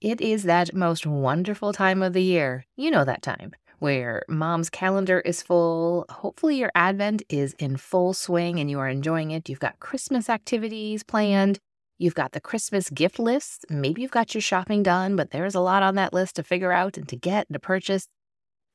It 0.00 0.20
is 0.20 0.44
that 0.44 0.74
most 0.74 1.06
wonderful 1.06 1.72
time 1.72 2.02
of 2.02 2.12
the 2.12 2.22
year. 2.22 2.64
You 2.76 2.90
know 2.90 3.04
that 3.04 3.20
time 3.20 3.52
where 3.80 4.24
mom's 4.28 4.70
calendar 4.70 5.20
is 5.20 5.42
full. 5.42 6.04
Hopefully, 6.08 6.56
your 6.56 6.70
Advent 6.76 7.22
is 7.28 7.54
in 7.58 7.76
full 7.76 8.12
swing 8.12 8.60
and 8.60 8.70
you 8.70 8.78
are 8.78 8.88
enjoying 8.88 9.32
it. 9.32 9.48
You've 9.48 9.58
got 9.58 9.80
Christmas 9.80 10.28
activities 10.30 11.02
planned. 11.02 11.58
You've 11.98 12.14
got 12.14 12.30
the 12.30 12.40
Christmas 12.40 12.90
gift 12.90 13.18
list. 13.18 13.66
Maybe 13.70 14.02
you've 14.02 14.12
got 14.12 14.34
your 14.34 14.40
shopping 14.40 14.84
done, 14.84 15.16
but 15.16 15.32
there's 15.32 15.56
a 15.56 15.60
lot 15.60 15.82
on 15.82 15.96
that 15.96 16.12
list 16.12 16.36
to 16.36 16.44
figure 16.44 16.70
out 16.70 16.96
and 16.96 17.08
to 17.08 17.16
get 17.16 17.48
and 17.48 17.54
to 17.54 17.60
purchase. 17.60 18.06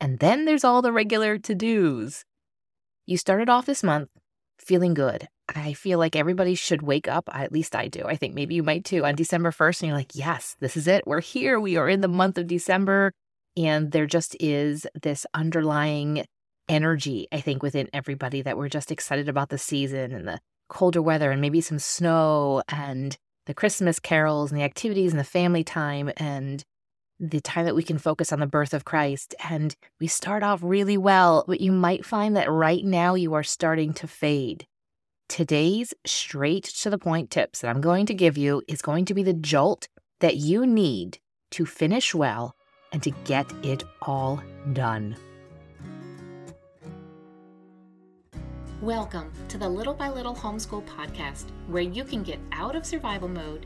And 0.02 0.20
then 0.20 0.44
there's 0.44 0.66
all 0.66 0.82
the 0.82 0.92
regular 0.92 1.38
to 1.38 1.56
dos. 1.56 2.26
You 3.06 3.18
started 3.18 3.48
off 3.48 3.66
this 3.66 3.82
month 3.82 4.10
feeling 4.64 4.94
good. 4.94 5.28
I 5.54 5.74
feel 5.74 6.00
like 6.00 6.16
everybody 6.16 6.56
should 6.56 6.82
wake 6.82 7.08
up. 7.08 7.30
At 7.32 7.52
least 7.52 7.76
I 7.76 7.88
do. 7.88 8.04
I 8.06 8.16
think 8.16 8.34
maybe 8.34 8.56
you 8.56 8.64
might 8.64 8.86
too 8.86 9.06
on 9.06 9.16
December 9.16 9.52
1st. 9.52 9.82
And 9.82 9.88
you're 9.90 9.98
like, 9.98 10.16
yes, 10.16 10.56
this 10.60 10.78
is 10.78 10.88
it. 10.88 11.06
We're 11.06 11.22
here. 11.22 11.60
We 11.60 11.78
are 11.78 11.90
in 11.90 12.02
the 12.02 12.08
month 12.08 12.38
of 12.38 12.48
December. 12.48 13.12
And 13.56 13.92
there 13.92 14.08
just 14.08 14.36
is 14.40 14.88
this 15.02 15.26
underlying 15.34 16.26
energy, 16.68 17.28
I 17.32 17.42
think, 17.42 17.62
within 17.62 17.90
everybody 17.94 18.42
that 18.42 18.58
we're 18.58 18.70
just 18.70 18.92
excited 18.92 19.30
about 19.30 19.50
the 19.50 19.58
season 19.58 20.14
and 20.14 20.28
the 20.28 20.40
colder 20.70 21.02
weather 21.02 21.30
and 21.30 21.42
maybe 21.42 21.62
some 21.62 21.80
snow 21.80 22.64
and 22.70 23.18
the 23.46 23.54
Christmas 23.54 24.00
carols 24.00 24.52
and 24.52 24.60
the 24.60 24.64
activities 24.64 25.12
and 25.12 25.20
the 25.20 25.26
family 25.26 25.64
time 25.64 26.12
and 26.18 26.64
the 27.30 27.40
time 27.40 27.64
that 27.64 27.76
we 27.76 27.84
can 27.84 27.98
focus 27.98 28.34
on 28.34 28.42
the 28.42 28.46
birth 28.46 28.74
of 28.74 28.84
Christ. 28.84 29.34
And 29.50 29.74
we 30.02 30.08
start 30.08 30.44
off 30.44 30.60
really 30.62 30.98
well, 30.98 31.46
but 31.48 31.62
you 31.62 31.72
might 31.72 32.06
find 32.06 32.36
that 32.36 32.52
right 32.52 32.84
now 32.84 33.14
you 33.16 33.34
are 33.34 33.44
starting 33.44 33.94
to 33.94 34.08
fade. 34.08 34.68
Today's 35.30 35.94
straight 36.06 36.66
to 36.66 36.90
the 36.90 36.98
point 36.98 37.32
tips 37.32 37.62
that 37.62 37.70
I'm 37.70 37.80
going 37.80 38.08
to 38.08 38.14
give 38.14 38.38
you 38.38 38.62
is 38.68 38.82
going 38.82 39.06
to 39.06 39.14
be 39.14 39.24
the 39.24 39.34
jolt 39.34 39.88
that 40.20 40.36
you 40.36 40.66
need 40.68 41.20
to 41.52 41.66
finish 41.66 42.14
well 42.14 42.58
and 42.92 43.02
to 43.04 43.12
get 43.24 43.50
it 43.64 43.84
all 44.02 44.44
done. 44.74 45.16
Welcome 48.82 49.32
to 49.48 49.58
the 49.58 49.70
Little 49.70 49.94
by 49.94 50.10
Little 50.10 50.36
Homeschool 50.36 50.86
Podcast, 50.86 51.46
where 51.68 51.84
you 51.84 52.04
can 52.04 52.22
get 52.22 52.40
out 52.52 52.76
of 52.76 52.86
survival 52.86 53.30
mode, 53.30 53.66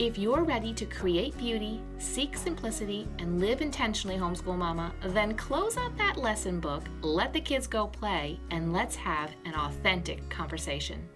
If 0.00 0.16
you're 0.16 0.44
ready 0.44 0.72
to 0.72 0.86
create 0.86 1.36
beauty, 1.36 1.78
seek 1.98 2.34
simplicity, 2.34 3.06
and 3.18 3.38
live 3.38 3.60
intentionally, 3.60 4.16
homeschool 4.16 4.56
mama, 4.56 4.94
then 5.02 5.34
close 5.34 5.76
out 5.76 5.94
that 5.98 6.16
lesson 6.16 6.58
book, 6.58 6.84
let 7.02 7.34
the 7.34 7.40
kids 7.42 7.66
go 7.66 7.86
play, 7.86 8.40
and 8.50 8.72
let's 8.72 8.96
have 8.96 9.30
an 9.44 9.54
authentic 9.54 10.26
conversation. 10.30 11.06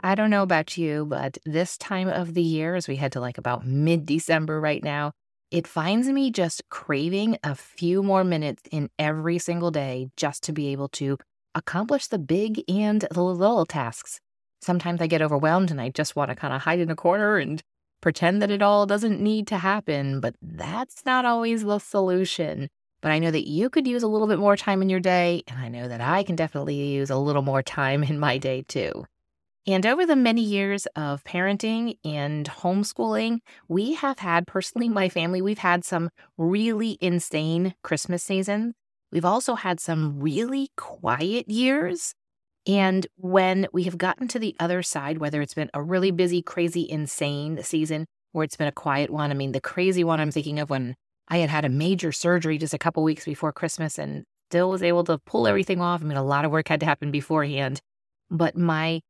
I 0.00 0.14
don't 0.14 0.30
know 0.30 0.44
about 0.44 0.78
you, 0.78 1.06
but 1.06 1.38
this 1.44 1.76
time 1.76 2.08
of 2.08 2.34
the 2.34 2.42
year, 2.42 2.76
as 2.76 2.86
we 2.86 2.94
head 2.94 3.10
to 3.14 3.20
like 3.20 3.38
about 3.38 3.66
mid 3.66 4.06
December 4.06 4.60
right 4.60 4.84
now, 4.84 5.10
it 5.50 5.66
finds 5.66 6.06
me 6.06 6.30
just 6.30 6.62
craving 6.70 7.36
a 7.42 7.56
few 7.56 8.00
more 8.00 8.22
minutes 8.22 8.62
in 8.70 8.90
every 8.96 9.40
single 9.40 9.72
day 9.72 10.10
just 10.16 10.44
to 10.44 10.52
be 10.52 10.68
able 10.68 10.88
to 10.90 11.18
accomplish 11.56 12.06
the 12.06 12.18
big 12.20 12.62
and 12.68 13.08
the 13.10 13.24
little 13.24 13.66
tasks. 13.66 14.20
Sometimes 14.60 15.00
I 15.00 15.06
get 15.06 15.22
overwhelmed 15.22 15.70
and 15.70 15.80
I 15.80 15.88
just 15.90 16.16
want 16.16 16.30
to 16.30 16.34
kind 16.34 16.52
of 16.52 16.62
hide 16.62 16.80
in 16.80 16.90
a 16.90 16.96
corner 16.96 17.38
and 17.38 17.62
pretend 18.00 18.42
that 18.42 18.50
it 18.50 18.62
all 18.62 18.86
doesn't 18.86 19.20
need 19.20 19.46
to 19.48 19.58
happen, 19.58 20.20
but 20.20 20.34
that's 20.40 21.04
not 21.04 21.24
always 21.24 21.64
the 21.64 21.78
solution. 21.78 22.68
But 23.00 23.12
I 23.12 23.18
know 23.18 23.30
that 23.30 23.48
you 23.48 23.70
could 23.70 23.86
use 23.86 24.02
a 24.02 24.08
little 24.08 24.26
bit 24.26 24.38
more 24.38 24.56
time 24.56 24.82
in 24.82 24.90
your 24.90 25.00
day, 25.00 25.42
and 25.46 25.58
I 25.58 25.68
know 25.68 25.86
that 25.86 26.00
I 26.00 26.24
can 26.24 26.34
definitely 26.34 26.74
use 26.74 27.10
a 27.10 27.16
little 27.16 27.42
more 27.42 27.62
time 27.62 28.02
in 28.02 28.18
my 28.18 28.38
day 28.38 28.64
too. 28.66 29.04
And 29.66 29.84
over 29.84 30.06
the 30.06 30.16
many 30.16 30.40
years 30.40 30.86
of 30.96 31.22
parenting 31.24 31.98
and 32.04 32.48
homeschooling, 32.48 33.40
we 33.68 33.94
have 33.94 34.18
had, 34.20 34.46
personally, 34.46 34.88
my 34.88 35.08
family, 35.08 35.42
we've 35.42 35.58
had 35.58 35.84
some 35.84 36.10
really 36.36 36.96
insane 37.00 37.74
Christmas 37.82 38.22
seasons. 38.22 38.74
We've 39.12 39.24
also 39.24 39.54
had 39.56 39.78
some 39.78 40.20
really 40.20 40.70
quiet 40.76 41.48
years. 41.48 42.14
And 42.68 43.06
when 43.16 43.66
we 43.72 43.84
have 43.84 43.96
gotten 43.96 44.28
to 44.28 44.38
the 44.38 44.54
other 44.60 44.82
side, 44.82 45.18
whether 45.18 45.40
it's 45.40 45.54
been 45.54 45.70
a 45.72 45.82
really 45.82 46.10
busy, 46.10 46.42
crazy, 46.42 46.88
insane 46.88 47.62
season 47.62 48.04
or 48.34 48.44
it's 48.44 48.56
been 48.56 48.68
a 48.68 48.72
quiet 48.72 49.08
one, 49.08 49.30
I 49.30 49.34
mean, 49.34 49.52
the 49.52 49.60
crazy 49.60 50.04
one 50.04 50.20
I'm 50.20 50.30
thinking 50.30 50.60
of 50.60 50.68
when 50.68 50.94
I 51.28 51.38
had 51.38 51.48
had 51.48 51.64
a 51.64 51.70
major 51.70 52.12
surgery 52.12 52.58
just 52.58 52.74
a 52.74 52.78
couple 52.78 53.02
weeks 53.02 53.24
before 53.24 53.52
Christmas 53.52 53.98
and 53.98 54.24
still 54.50 54.68
was 54.68 54.82
able 54.82 55.02
to 55.04 55.18
pull 55.18 55.48
everything 55.48 55.80
off. 55.80 56.02
I 56.02 56.04
mean, 56.04 56.18
a 56.18 56.22
lot 56.22 56.44
of 56.44 56.50
work 56.50 56.68
had 56.68 56.80
to 56.80 56.86
happen 56.86 57.10
beforehand. 57.10 57.80
But 58.30 58.54
my 58.54 59.00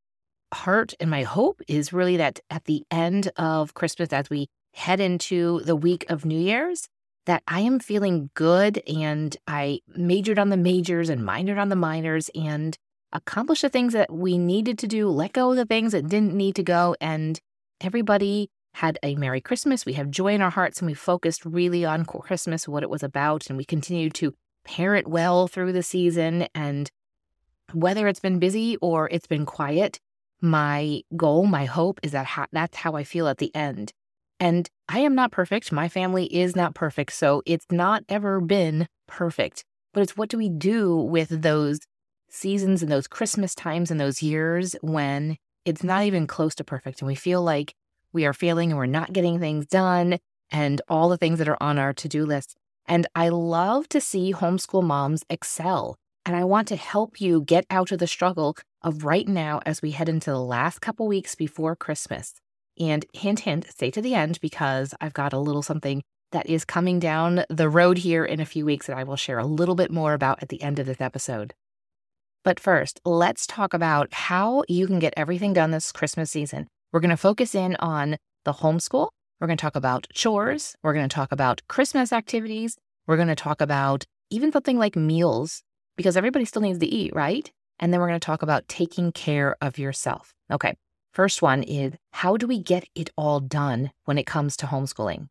heart 0.55 0.95
and 1.01 1.11
my 1.11 1.25
hope 1.25 1.61
is 1.67 1.93
really 1.93 2.17
that 2.17 2.39
at 2.51 2.65
the 2.65 2.85
end 2.93 3.33
of 3.37 3.75
Christmas, 3.75 4.13
as 4.13 4.31
we 4.31 4.47
head 4.75 5.01
into 5.01 5.61
the 5.65 5.77
week 5.77 6.07
of 6.09 6.25
New 6.25 6.39
Year's, 6.39 6.87
that 7.27 7.43
I 7.49 7.61
am 7.61 7.81
feeling 7.81 8.31
good 8.35 8.83
and 8.87 9.37
I 9.49 9.81
majored 9.89 10.39
on 10.39 10.49
the 10.49 10.57
majors 10.57 11.09
and 11.09 11.23
minored 11.23 11.61
on 11.61 11.69
the 11.69 11.77
minors 11.77 12.31
and 12.35 12.77
accomplished 13.13 13.63
the 13.63 13.69
things 13.69 13.93
that 13.93 14.13
we 14.13 14.39
needed 14.39 14.79
to 14.79 14.87
do, 14.87 15.09
let 15.09 15.33
go 15.33 15.51
of 15.51 15.57
the 15.57 15.67
things 15.67 15.93
that 15.93 16.09
didn't 16.09 16.35
need 16.35 16.55
to 16.57 16.63
go. 16.63 16.97
And 17.01 17.39
everybody 17.81 18.51
had 18.75 18.99
a 19.03 19.17
Merry 19.17 19.41
Christmas. 19.41 19.87
We 19.87 19.95
have 19.95 20.11
joy 20.11 20.35
in 20.35 20.43
our 20.43 20.51
hearts 20.51 20.81
and 20.81 20.87
we 20.87 20.95
focused 20.95 21.45
really 21.45 21.85
on 21.85 22.05
Christmas, 22.05 22.69
what 22.69 22.83
it 22.83 22.91
was 22.91 23.03
about. 23.03 23.49
And 23.49 23.57
we 23.57 23.65
continued 23.65 24.15
to 24.15 24.35
parent 24.65 25.09
well 25.09 25.49
through 25.49 25.73
the 25.73 25.83
season. 25.83 26.47
And 26.55 26.91
whether 27.73 28.07
it's 28.09 28.21
been 28.21 28.39
busy 28.39 28.77
or 28.77 29.09
it's 29.11 29.27
been 29.27 29.47
quiet, 29.47 29.99
my 30.41 31.03
goal, 31.17 31.47
my 31.47 31.65
hope 31.65 31.99
is 32.03 32.13
that 32.13 32.27
ha- 32.27 32.47
that's 32.53 32.77
how 32.77 32.93
I 32.93 33.05
feel 33.05 33.27
at 33.29 33.39
the 33.39 33.55
end. 33.55 33.93
And 34.41 34.69
I 34.89 35.01
am 35.01 35.15
not 35.15 35.33
perfect. 35.33 35.73
My 35.73 35.89
family 35.89 36.27
is 36.27 36.55
not 36.55 36.75
perfect. 36.75 37.13
So 37.13 37.43
it's 37.45 37.67
not 37.71 38.05
ever 38.09 38.41
been 38.41 38.87
perfect. 39.09 39.65
But 39.93 40.03
it's 40.03 40.17
what 40.17 40.29
do 40.29 40.39
we 40.39 40.49
do 40.49 40.97
with 40.97 41.43
those 41.43 41.81
seasons 42.31 42.83
and 42.83 42.91
those 42.91 43.07
Christmas 43.07 43.55
times 43.55 43.91
and 43.91 44.01
those 44.01 44.23
years 44.23 44.77
when 44.83 45.37
it's 45.65 45.85
not 45.85 46.05
even 46.05 46.27
close 46.27 46.55
to 46.57 46.65
perfect 46.65 47.01
and 47.01 47.07
we 47.07 47.15
feel 47.15 47.43
like 47.43 47.75
we 48.13 48.25
are 48.25 48.33
failing 48.33 48.71
and 48.71 48.79
we're 48.79 48.87
not 48.87 49.13
getting 49.13 49.39
things 49.39 49.67
done 49.67 50.19
and 50.51 50.81
all 50.89 51.09
the 51.09 51.17
things 51.17 51.39
that 51.39 51.49
are 51.49 51.63
on 51.63 51.79
our 51.79 51.93
to 51.93 52.09
do 52.09 52.25
list. 52.25 52.57
And 52.87 53.07
I 53.15 53.29
love 53.29 53.89
to 53.91 54.01
see 54.01 54.33
homeschool 54.33 54.83
moms 54.83 55.25
excel. 55.29 55.97
And 56.25 56.35
I 56.35 56.45
want 56.45 56.69
to 56.69 56.77
help 56.77 57.21
you 57.21 57.43
get 57.43 57.67
out 57.71 57.93
of 57.93 57.99
the 57.99 58.07
struggle 58.07 58.57
of 58.83 59.05
right 59.05 59.27
now 59.27 59.61
as 59.67 59.83
we 59.83 59.91
head 59.91 60.09
into 60.09 60.31
the 60.31 60.41
last 60.41 60.81
couple 60.81 61.07
weeks 61.07 61.35
before 61.35 61.77
Christmas. 61.77 62.35
And 62.79 63.05
hint, 63.13 63.41
hint, 63.41 63.67
stay 63.69 63.91
to 63.91 64.01
the 64.01 64.15
end 64.15 64.41
because 64.41 64.95
I've 65.01 65.15
got 65.15 65.33
a 65.33 65.39
little 65.39 65.63
something 65.63 66.03
that 66.33 66.49
is 66.49 66.65
coming 66.65 66.99
down 66.99 67.45
the 67.49 67.69
road 67.69 67.99
here 67.99 68.25
in 68.25 68.41
a 68.41 68.47
few 68.47 68.65
weeks 68.65 68.87
that 68.87 68.97
I 68.97 69.05
will 69.05 69.17
share 69.17 69.39
a 69.39 69.47
little 69.47 69.75
bit 69.75 69.91
more 69.91 70.13
about 70.13 70.43
at 70.43 70.49
the 70.49 70.63
end 70.63 70.79
of 70.79 70.87
this 70.87 71.01
episode. 71.01 71.55
But 72.45 72.61
first, 72.61 73.01
let's 73.05 73.47
talk 73.47 73.75
about 73.75 74.13
how 74.13 74.63
you 74.69 74.87
can 74.87 74.99
get 74.99 75.15
everything 75.17 75.53
done 75.53 75.71
this 75.71 75.93
Christmas 75.93 76.31
season. 76.31 76.67
We're 76.93 77.01
going 77.01 77.11
to 77.11 77.17
focus 77.17 77.55
in 77.55 77.77
on 77.77 78.17
the 78.45 78.53
homeschool. 78.55 79.09
We're 79.41 79.47
going 79.47 79.57
to 79.57 79.63
talk 79.63 79.77
about 79.77 80.07
chores. 80.13 80.75
We're 80.83 80.95
going 80.95 81.09
to 81.09 81.15
talk 81.15 81.33
about 81.33 81.63
Christmas 81.69 82.13
activities. 82.13 82.77
We're 83.07 83.17
going 83.17 83.29
to 83.29 83.35
talk 83.35 83.61
about 83.61 84.05
even 84.31 84.53
something 84.53 84.79
like 84.79 84.97
meals 84.97 85.63
because 85.97 86.17
everybody 86.17 86.45
still 86.45 86.63
needs 86.63 86.79
to 86.79 86.87
eat, 86.87 87.15
right? 87.15 87.51
And 87.79 87.93
then 87.93 88.01
we're 88.01 88.09
going 88.09 88.21
to 88.21 88.25
talk 88.25 88.43
about 88.43 88.69
taking 88.69 89.13
care 89.13 89.57
of 89.61 89.79
yourself. 89.79 90.33
Okay. 90.51 90.75
First 91.13 91.43
one 91.43 91.63
is 91.63 91.95
how 92.13 92.37
do 92.37 92.47
we 92.47 92.61
get 92.61 92.85
it 92.95 93.11
all 93.17 93.41
done 93.41 93.91
when 94.05 94.19
it 94.19 94.27
comes 94.27 94.57
to 94.59 94.67
homeschooling? 94.67 95.29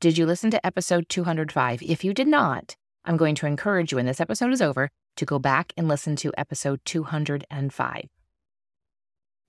Did 0.00 0.18
you 0.18 0.26
listen 0.26 0.50
to 0.50 0.66
episode 0.66 1.08
205? 1.08 1.82
If 1.82 2.04
you 2.04 2.12
did 2.12 2.28
not, 2.28 2.76
I'm 3.04 3.16
going 3.16 3.34
to 3.36 3.46
encourage 3.46 3.92
you 3.92 3.96
when 3.96 4.06
this 4.06 4.20
episode 4.20 4.52
is 4.52 4.62
over 4.62 4.90
to 5.16 5.24
go 5.24 5.38
back 5.38 5.72
and 5.76 5.88
listen 5.88 6.16
to 6.16 6.32
episode 6.36 6.80
205. 6.84 8.08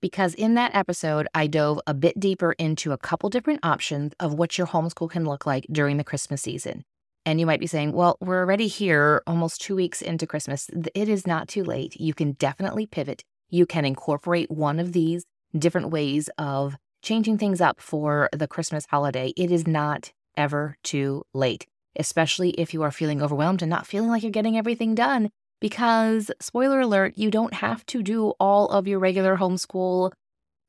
Because 0.02 0.34
in 0.34 0.54
that 0.54 0.74
episode, 0.74 1.26
I 1.34 1.46
dove 1.46 1.80
a 1.86 1.94
bit 1.94 2.20
deeper 2.20 2.52
into 2.52 2.92
a 2.92 2.98
couple 2.98 3.30
different 3.30 3.60
options 3.62 4.12
of 4.20 4.34
what 4.34 4.58
your 4.58 4.66
homeschool 4.66 5.10
can 5.10 5.24
look 5.24 5.46
like 5.46 5.66
during 5.72 5.96
the 5.96 6.04
Christmas 6.04 6.42
season. 6.42 6.84
And 7.24 7.40
you 7.40 7.46
might 7.46 7.60
be 7.60 7.66
saying, 7.66 7.92
well, 7.92 8.18
we're 8.20 8.38
already 8.40 8.68
here 8.68 9.22
almost 9.26 9.60
two 9.60 9.74
weeks 9.74 10.02
into 10.02 10.26
Christmas. 10.26 10.70
It 10.94 11.08
is 11.08 11.26
not 11.26 11.48
too 11.48 11.64
late. 11.64 11.98
You 11.98 12.14
can 12.14 12.32
definitely 12.32 12.86
pivot. 12.86 13.24
You 13.48 13.66
can 13.66 13.84
incorporate 13.84 14.50
one 14.50 14.78
of 14.78 14.92
these 14.92 15.24
different 15.58 15.90
ways 15.90 16.28
of 16.38 16.76
changing 17.02 17.38
things 17.38 17.60
up 17.60 17.80
for 17.80 18.28
the 18.32 18.46
Christmas 18.46 18.86
holiday. 18.90 19.32
It 19.36 19.50
is 19.50 19.66
not 19.66 20.12
ever 20.36 20.76
too 20.84 21.24
late. 21.32 21.66
Especially 21.98 22.50
if 22.50 22.72
you 22.74 22.82
are 22.82 22.90
feeling 22.90 23.22
overwhelmed 23.22 23.62
and 23.62 23.70
not 23.70 23.86
feeling 23.86 24.10
like 24.10 24.22
you're 24.22 24.30
getting 24.30 24.56
everything 24.56 24.94
done. 24.94 25.30
Because, 25.60 26.30
spoiler 26.40 26.80
alert, 26.80 27.14
you 27.16 27.30
don't 27.30 27.54
have 27.54 27.84
to 27.86 28.02
do 28.02 28.34
all 28.38 28.68
of 28.68 28.86
your 28.86 28.98
regular 28.98 29.36
homeschool 29.38 30.12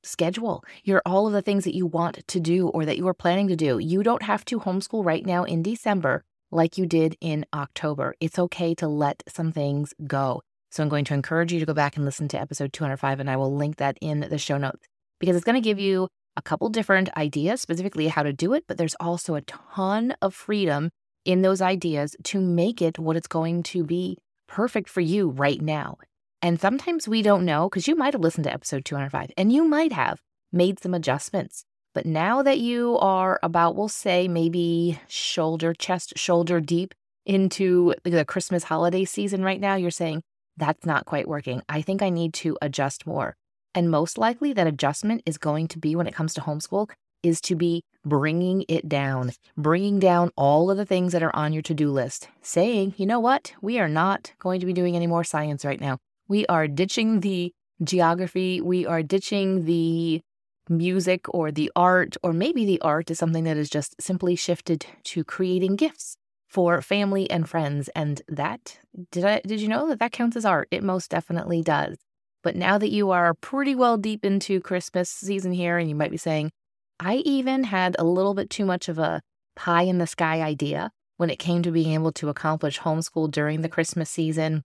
schedule. 0.03 0.63
You're 0.83 1.01
all 1.05 1.27
of 1.27 1.33
the 1.33 1.41
things 1.41 1.65
that 1.65 1.75
you 1.75 1.85
want 1.85 2.25
to 2.25 2.39
do 2.39 2.69
or 2.69 2.85
that 2.85 2.97
you 2.97 3.07
are 3.07 3.13
planning 3.13 3.49
to 3.49 3.55
do. 3.55 3.79
You 3.79 4.03
don't 4.03 4.23
have 4.23 4.45
to 4.45 4.59
homeschool 4.59 5.03
right 5.03 5.25
now 5.25 5.43
in 5.43 5.61
December 5.61 6.23
like 6.51 6.77
you 6.77 6.85
did 6.85 7.17
in 7.19 7.45
October. 7.53 8.15
It's 8.21 8.39
okay 8.39 8.73
to 8.75 8.87
let 8.87 9.23
some 9.27 9.51
things 9.51 9.93
go. 10.05 10.41
So 10.71 10.83
I'm 10.83 10.89
going 10.89 11.05
to 11.05 11.13
encourage 11.13 11.51
you 11.51 11.59
to 11.59 11.65
go 11.65 11.73
back 11.73 11.95
and 11.95 12.05
listen 12.05 12.27
to 12.29 12.39
episode 12.39 12.73
205, 12.73 13.19
and 13.19 13.29
I 13.29 13.37
will 13.37 13.53
link 13.55 13.77
that 13.77 13.97
in 14.01 14.21
the 14.21 14.37
show 14.37 14.57
notes 14.57 14.85
because 15.19 15.35
it's 15.35 15.45
going 15.45 15.55
to 15.55 15.61
give 15.61 15.79
you 15.79 16.07
a 16.35 16.41
couple 16.41 16.69
different 16.69 17.09
ideas, 17.17 17.61
specifically 17.61 18.07
how 18.07 18.23
to 18.23 18.31
do 18.31 18.53
it, 18.53 18.65
but 18.67 18.77
there's 18.77 18.95
also 18.99 19.35
a 19.35 19.41
ton 19.41 20.15
of 20.21 20.35
freedom 20.35 20.91
in 21.27 21.41
those 21.41 21.61
ideas 21.61 22.15
to 22.23 22.39
make 22.39 22.81
it 22.81 22.97
what 22.97 23.17
it's 23.17 23.27
going 23.27 23.61
to 23.61 23.83
be 23.83 24.17
perfect 24.47 24.89
for 24.89 25.01
you 25.01 25.29
right 25.29 25.61
now. 25.61 25.97
And 26.41 26.59
sometimes 26.59 27.07
we 27.07 27.21
don't 27.21 27.43
know 27.43 27.69
because 27.69 27.87
you 27.87 27.95
might 27.95 28.13
have 28.13 28.21
listened 28.21 28.45
to 28.45 28.53
episode 28.53 28.85
205 28.85 29.31
and 29.37 29.51
you 29.51 29.65
might 29.65 29.91
have 29.91 30.21
made 30.53 30.79
some 30.79 30.93
adjustments. 30.93 31.65
But 31.93 32.05
now 32.05 32.43
that 32.43 32.59
you 32.59 32.97
are 32.99 33.39
about, 33.43 33.75
we'll 33.75 33.89
say, 33.89 34.29
maybe 34.29 34.99
shoulder, 35.07 35.73
chest, 35.73 36.13
shoulder 36.15 36.61
deep 36.61 36.93
into 37.25 37.93
the 38.03 38.23
Christmas 38.23 38.63
holiday 38.63 39.03
season 39.03 39.43
right 39.43 39.59
now, 39.59 39.75
you're 39.75 39.91
saying, 39.91 40.21
that's 40.55 40.85
not 40.85 41.05
quite 41.05 41.27
working. 41.27 41.61
I 41.67 41.81
think 41.81 42.01
I 42.01 42.09
need 42.09 42.33
to 42.35 42.57
adjust 42.61 43.05
more. 43.05 43.35
And 43.75 43.91
most 43.91 44.17
likely, 44.17 44.53
that 44.53 44.65
adjustment 44.65 45.23
is 45.25 45.37
going 45.37 45.67
to 45.69 45.79
be 45.79 45.95
when 45.95 46.07
it 46.07 46.15
comes 46.15 46.33
to 46.35 46.41
homeschool, 46.41 46.89
is 47.27 47.41
to 47.41 47.55
be 47.55 47.83
bringing 48.05 48.63
it 48.67 48.87
down, 48.87 49.31
bringing 49.57 49.99
down 49.99 50.31
all 50.35 50.71
of 50.71 50.77
the 50.77 50.85
things 50.85 51.11
that 51.11 51.23
are 51.23 51.35
on 51.35 51.53
your 51.53 51.61
to 51.63 51.73
do 51.73 51.91
list, 51.91 52.29
saying, 52.41 52.93
you 52.97 53.05
know 53.05 53.19
what, 53.19 53.53
we 53.61 53.79
are 53.79 53.89
not 53.89 54.31
going 54.39 54.59
to 54.59 54.65
be 54.65 54.73
doing 54.73 54.95
any 54.95 55.07
more 55.07 55.23
science 55.23 55.65
right 55.65 55.81
now. 55.81 55.97
We 56.27 56.45
are 56.47 56.67
ditching 56.67 57.19
the 57.19 57.53
geography, 57.83 58.61
we 58.61 58.85
are 58.85 59.03
ditching 59.03 59.65
the 59.65 60.21
music 60.69 61.25
or 61.29 61.51
the 61.51 61.71
art, 61.75 62.17
or 62.23 62.33
maybe 62.33 62.65
the 62.65 62.81
art 62.81 63.11
is 63.11 63.19
something 63.19 63.43
that 63.43 63.57
is 63.57 63.69
just 63.69 64.01
simply 64.01 64.35
shifted 64.35 64.85
to 65.03 65.23
creating 65.23 65.75
gifts 65.75 66.17
for 66.47 66.81
family 66.81 67.29
and 67.29 67.47
friends. 67.47 67.89
And 67.89 68.21
that, 68.27 68.79
did 69.11 69.25
I, 69.25 69.41
did 69.45 69.61
you 69.61 69.67
know 69.67 69.87
that 69.89 69.99
that 69.99 70.11
counts 70.11 70.37
as 70.37 70.45
art? 70.45 70.67
It 70.71 70.83
most 70.83 71.11
definitely 71.11 71.61
does. 71.61 71.97
But 72.43 72.55
now 72.55 72.77
that 72.77 72.91
you 72.91 73.11
are 73.11 73.33
pretty 73.33 73.75
well 73.75 73.97
deep 73.97 74.23
into 74.23 74.61
Christmas 74.61 75.09
season 75.09 75.51
here, 75.51 75.77
and 75.77 75.89
you 75.89 75.95
might 75.95 76.11
be 76.11 76.17
saying, 76.17 76.51
I 76.99 77.17
even 77.17 77.65
had 77.65 77.95
a 77.99 78.03
little 78.03 78.33
bit 78.33 78.49
too 78.49 78.65
much 78.65 78.89
of 78.89 78.97
a 78.97 79.21
pie 79.55 79.83
in 79.83 79.97
the 79.97 80.07
sky 80.07 80.41
idea 80.41 80.91
when 81.17 81.29
it 81.29 81.39
came 81.39 81.61
to 81.63 81.71
being 81.71 81.93
able 81.93 82.11
to 82.13 82.29
accomplish 82.29 82.79
homeschool 82.79 83.31
during 83.31 83.61
the 83.61 83.69
Christmas 83.69 84.09
season. 84.09 84.63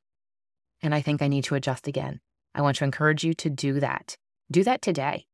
And 0.83 0.95
I 0.95 1.01
think 1.01 1.23
I 1.23 1.29
need 1.29 1.45
to 1.45 1.55
adjust 1.55 1.87
again. 1.87 2.21
I 2.55 2.63
want 2.63 2.77
to 2.79 2.85
encourage 2.85 3.25
you 3.25 3.35
to 3.35 3.51
do 3.51 3.81
that. 3.81 4.17
Do 4.51 4.65
that 4.65 4.83
today. 4.83 5.27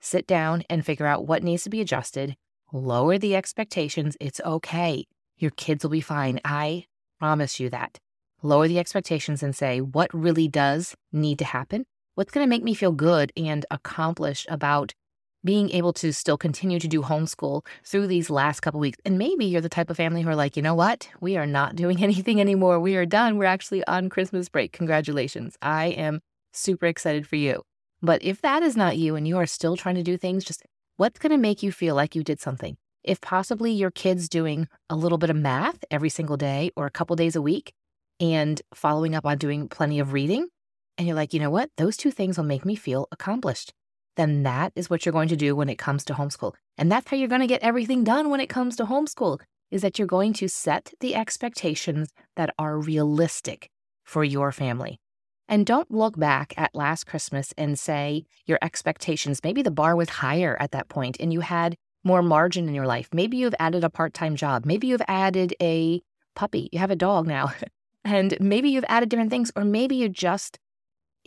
Sit 0.00 0.26
down 0.26 0.64
and 0.68 0.84
figure 0.84 1.06
out 1.06 1.26
what 1.26 1.42
needs 1.42 1.64
to 1.64 1.70
be 1.70 1.80
adjusted. 1.80 2.36
Lower 2.72 3.16
the 3.16 3.36
expectations. 3.36 4.16
It's 4.20 4.40
okay. 4.40 5.06
Your 5.38 5.50
kids 5.52 5.84
will 5.84 5.90
be 5.90 6.00
fine. 6.00 6.40
I 6.44 6.84
promise 7.18 7.60
you 7.60 7.70
that. 7.70 7.98
Lower 8.42 8.68
the 8.68 8.78
expectations 8.78 9.42
and 9.42 9.56
say, 9.56 9.80
what 9.80 10.12
really 10.12 10.48
does 10.48 10.94
need 11.12 11.38
to 11.38 11.44
happen? 11.44 11.86
What's 12.14 12.32
going 12.32 12.44
to 12.44 12.50
make 12.50 12.62
me 12.62 12.74
feel 12.74 12.92
good 12.92 13.32
and 13.36 13.64
accomplished 13.70 14.46
about 14.50 14.94
being 15.46 15.70
able 15.70 15.92
to 15.94 16.12
still 16.12 16.36
continue 16.36 16.78
to 16.78 16.88
do 16.88 17.00
homeschool 17.00 17.64
through 17.84 18.06
these 18.06 18.28
last 18.28 18.60
couple 18.60 18.80
weeks. 18.80 18.98
And 19.06 19.16
maybe 19.16 19.46
you're 19.46 19.62
the 19.62 19.68
type 19.68 19.88
of 19.88 19.96
family 19.96 20.20
who 20.20 20.28
are 20.28 20.36
like, 20.36 20.56
you 20.56 20.62
know 20.62 20.74
what? 20.74 21.08
We 21.20 21.36
are 21.38 21.46
not 21.46 21.76
doing 21.76 22.02
anything 22.02 22.40
anymore. 22.40 22.78
We 22.80 22.96
are 22.96 23.06
done. 23.06 23.38
We're 23.38 23.46
actually 23.46 23.86
on 23.86 24.10
Christmas 24.10 24.48
break. 24.48 24.72
Congratulations. 24.72 25.56
I 25.62 25.86
am 25.86 26.20
super 26.52 26.86
excited 26.86 27.26
for 27.26 27.36
you. 27.36 27.62
But 28.02 28.22
if 28.22 28.42
that 28.42 28.62
is 28.62 28.76
not 28.76 28.98
you 28.98 29.16
and 29.16 29.26
you 29.26 29.38
are 29.38 29.46
still 29.46 29.76
trying 29.76 29.94
to 29.94 30.02
do 30.02 30.18
things, 30.18 30.44
just 30.44 30.62
what's 30.96 31.18
going 31.18 31.30
to 31.30 31.38
make 31.38 31.62
you 31.62 31.72
feel 31.72 31.94
like 31.94 32.14
you 32.14 32.22
did 32.22 32.40
something? 32.40 32.76
If 33.02 33.20
possibly 33.20 33.70
your 33.70 33.90
kid's 33.90 34.28
doing 34.28 34.68
a 34.90 34.96
little 34.96 35.16
bit 35.16 35.30
of 35.30 35.36
math 35.36 35.78
every 35.90 36.08
single 36.08 36.36
day 36.36 36.72
or 36.76 36.86
a 36.86 36.90
couple 36.90 37.16
days 37.16 37.36
a 37.36 37.42
week 37.42 37.72
and 38.20 38.60
following 38.74 39.14
up 39.14 39.24
on 39.24 39.38
doing 39.38 39.68
plenty 39.68 40.00
of 40.00 40.12
reading, 40.12 40.48
and 40.98 41.06
you're 41.06 41.16
like, 41.16 41.32
you 41.32 41.40
know 41.40 41.50
what? 41.50 41.70
Those 41.76 41.96
two 41.96 42.10
things 42.10 42.36
will 42.36 42.44
make 42.44 42.64
me 42.64 42.74
feel 42.74 43.06
accomplished 43.12 43.72
then 44.16 44.42
that 44.42 44.72
is 44.74 44.90
what 44.90 45.04
you're 45.04 45.12
going 45.12 45.28
to 45.28 45.36
do 45.36 45.54
when 45.54 45.68
it 45.68 45.76
comes 45.78 46.04
to 46.06 46.14
homeschool. 46.14 46.54
And 46.76 46.90
that's 46.90 47.08
how 47.08 47.16
you're 47.16 47.28
going 47.28 47.40
to 47.42 47.46
get 47.46 47.62
everything 47.62 48.04
done 48.04 48.30
when 48.30 48.40
it 48.40 48.48
comes 48.48 48.76
to 48.76 48.86
homeschool 48.86 49.40
is 49.70 49.82
that 49.82 49.98
you're 49.98 50.06
going 50.06 50.32
to 50.32 50.48
set 50.48 50.92
the 51.00 51.14
expectations 51.14 52.12
that 52.36 52.54
are 52.58 52.78
realistic 52.78 53.70
for 54.04 54.24
your 54.24 54.52
family. 54.52 54.98
And 55.48 55.66
don't 55.66 55.90
look 55.90 56.18
back 56.18 56.54
at 56.56 56.74
last 56.74 57.06
Christmas 57.06 57.52
and 57.56 57.78
say 57.78 58.24
your 58.46 58.58
expectations, 58.62 59.40
maybe 59.44 59.62
the 59.62 59.70
bar 59.70 59.94
was 59.94 60.08
higher 60.08 60.56
at 60.60 60.72
that 60.72 60.88
point 60.88 61.16
and 61.20 61.32
you 61.32 61.40
had 61.40 61.76
more 62.04 62.22
margin 62.22 62.68
in 62.68 62.74
your 62.74 62.86
life. 62.86 63.08
Maybe 63.12 63.36
you've 63.36 63.54
added 63.58 63.84
a 63.84 63.90
part 63.90 64.14
time 64.14 64.36
job. 64.36 64.64
Maybe 64.64 64.86
you've 64.86 65.02
added 65.08 65.54
a 65.60 66.00
puppy. 66.34 66.68
You 66.72 66.78
have 66.78 66.90
a 66.90 66.96
dog 66.96 67.26
now. 67.26 67.52
and 68.04 68.36
maybe 68.40 68.70
you've 68.70 68.84
added 68.88 69.08
different 69.08 69.30
things, 69.30 69.50
or 69.56 69.64
maybe 69.64 69.96
you 69.96 70.08
just 70.08 70.58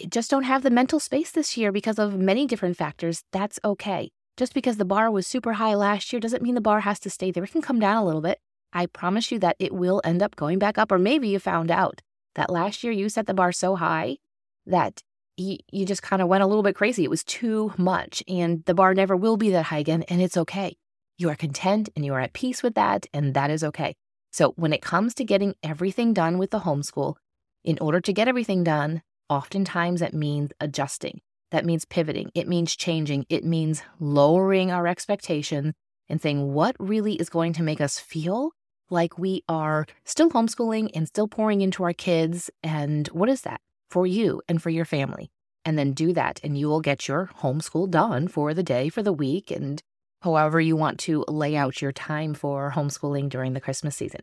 just 0.10 0.30
don't 0.30 0.44
have 0.44 0.64
the 0.64 0.70
mental 0.70 1.00
space 1.00 1.32
this 1.32 1.58
year 1.58 1.72
because 1.72 2.00
of 2.00 2.18
many 2.18 2.46
different 2.46 2.78
factors, 2.78 3.24
that's 3.32 3.60
okay. 3.64 4.12
Just 4.38 4.54
because 4.54 4.78
the 4.78 4.86
bar 4.86 5.12
was 5.12 5.28
super 5.28 5.54
high 5.54 5.74
last 5.74 6.14
year 6.14 6.20
doesn't 6.20 6.44
mean 6.44 6.56
the 6.56 6.62
bar 6.62 6.82
has 6.82 7.00
to 7.02 7.10
stay 7.10 7.32
there. 7.32 7.44
It 7.44 7.52
can 7.52 7.62
come 7.62 7.80
down 7.80 7.98
a 7.98 8.06
little 8.06 8.22
bit. 8.22 8.40
I 8.72 8.86
promise 8.86 9.32
you 9.32 9.40
that 9.40 9.56
it 9.60 9.74
will 9.74 10.02
end 10.04 10.22
up 10.22 10.36
going 10.36 10.60
back 10.60 10.78
up. 10.78 10.92
Or 10.92 11.00
maybe 11.00 11.28
you 11.28 11.40
found 11.40 11.72
out 11.72 12.02
that 12.36 12.50
last 12.50 12.84
year 12.84 12.94
you 12.94 13.10
set 13.10 13.26
the 13.26 13.34
bar 13.34 13.52
so 13.52 13.76
high 13.76 14.18
that 14.66 15.02
you, 15.36 15.58
you 15.72 15.86
just 15.86 16.04
kind 16.04 16.22
of 16.22 16.28
went 16.28 16.44
a 16.44 16.48
little 16.48 16.64
bit 16.64 16.76
crazy. 16.76 17.04
It 17.04 17.10
was 17.10 17.24
too 17.24 17.74
much, 17.78 18.24
and 18.28 18.64
the 18.66 18.74
bar 18.74 18.94
never 18.94 19.16
will 19.16 19.38
be 19.38 19.50
that 19.52 19.66
high 19.66 19.80
again, 19.80 20.04
and 20.04 20.22
it's 20.22 20.38
okay. 20.38 20.76
You 21.18 21.30
are 21.30 21.36
content 21.36 21.90
and 21.96 22.06
you 22.06 22.14
are 22.14 22.20
at 22.20 22.34
peace 22.34 22.62
with 22.62 22.76
that, 22.76 23.08
and 23.14 23.34
that 23.34 23.50
is 23.50 23.64
okay. 23.64 23.96
So, 24.32 24.54
when 24.58 24.74
it 24.74 24.82
comes 24.82 25.14
to 25.16 25.24
getting 25.24 25.56
everything 25.64 26.14
done 26.14 26.38
with 26.38 26.52
the 26.52 26.60
homeschool, 26.60 27.16
in 27.64 27.78
order 27.80 28.00
to 28.00 28.14
get 28.14 28.28
everything 28.28 28.64
done, 28.64 29.02
Oftentimes, 29.30 30.00
that 30.00 30.14
means 30.14 30.52
adjusting. 30.60 31.22
That 31.52 31.66
means 31.66 31.86
pivoting. 31.86 32.32
It 32.34 32.48
means 32.48 32.76
changing. 32.76 33.26
It 33.30 33.44
means 33.44 33.84
lowering 34.00 34.72
our 34.72 34.88
expectations 34.88 35.74
and 36.08 36.22
saying 36.22 36.54
what 36.54 36.76
really 36.80 37.16
is 37.16 37.30
going 37.30 37.54
to 37.54 37.64
make 37.64 37.82
us 37.82 38.00
feel 38.00 38.52
like 38.90 39.20
we 39.20 39.44
are 39.48 39.86
still 40.04 40.32
homeschooling 40.32 40.90
and 40.96 41.08
still 41.08 41.28
pouring 41.28 41.62
into 41.62 41.84
our 41.84 41.94
kids. 41.94 42.50
And 42.64 43.08
what 43.10 43.30
is 43.30 43.42
that 43.42 43.62
for 43.90 44.08
you 44.08 44.42
and 44.48 44.62
for 44.62 44.72
your 44.72 44.86
family? 44.86 45.30
And 45.64 45.78
then 45.78 45.94
do 45.94 46.14
that, 46.14 46.40
and 46.44 46.58
you 46.58 46.68
will 46.68 46.82
get 46.82 47.08
your 47.08 47.30
homeschool 47.42 47.92
done 47.92 48.28
for 48.28 48.54
the 48.54 48.64
day, 48.64 48.90
for 48.90 49.04
the 49.04 49.14
week, 49.14 49.52
and 49.52 49.82
however 50.22 50.60
you 50.60 50.76
want 50.76 50.98
to 51.02 51.24
lay 51.28 51.56
out 51.56 51.82
your 51.82 51.92
time 51.92 52.34
for 52.34 52.72
homeschooling 52.76 53.30
during 53.30 53.54
the 53.54 53.62
Christmas 53.62 53.96
season. 53.96 54.22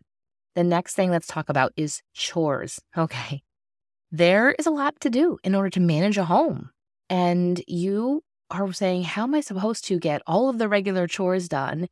The 0.57 0.65
next 0.65 0.95
thing 0.95 1.11
let's 1.11 1.29
talk 1.29 1.49
about 1.49 1.73
is 1.77 2.03
chores. 2.15 2.81
Okay 2.97 3.43
there 4.17 4.53
is 4.53 4.67
a 4.67 4.71
lot 4.71 4.99
to 5.01 5.11
do 5.11 5.39
in 5.45 5.55
order 5.55 5.71
to 5.71 5.81
manage 5.81 6.19
a 6.19 6.25
home. 6.25 6.71
And 7.09 7.63
you 7.67 8.23
are 8.51 8.73
saying, 8.73 9.05
How 9.05 9.25
am 9.25 9.35
I 9.35 9.41
supposed 9.41 9.85
to 9.87 9.99
get 9.99 10.23
all 10.27 10.49
of 10.49 10.59
the 10.59 10.69
regular 10.69 11.07
chores 11.07 11.49
done 11.49 11.89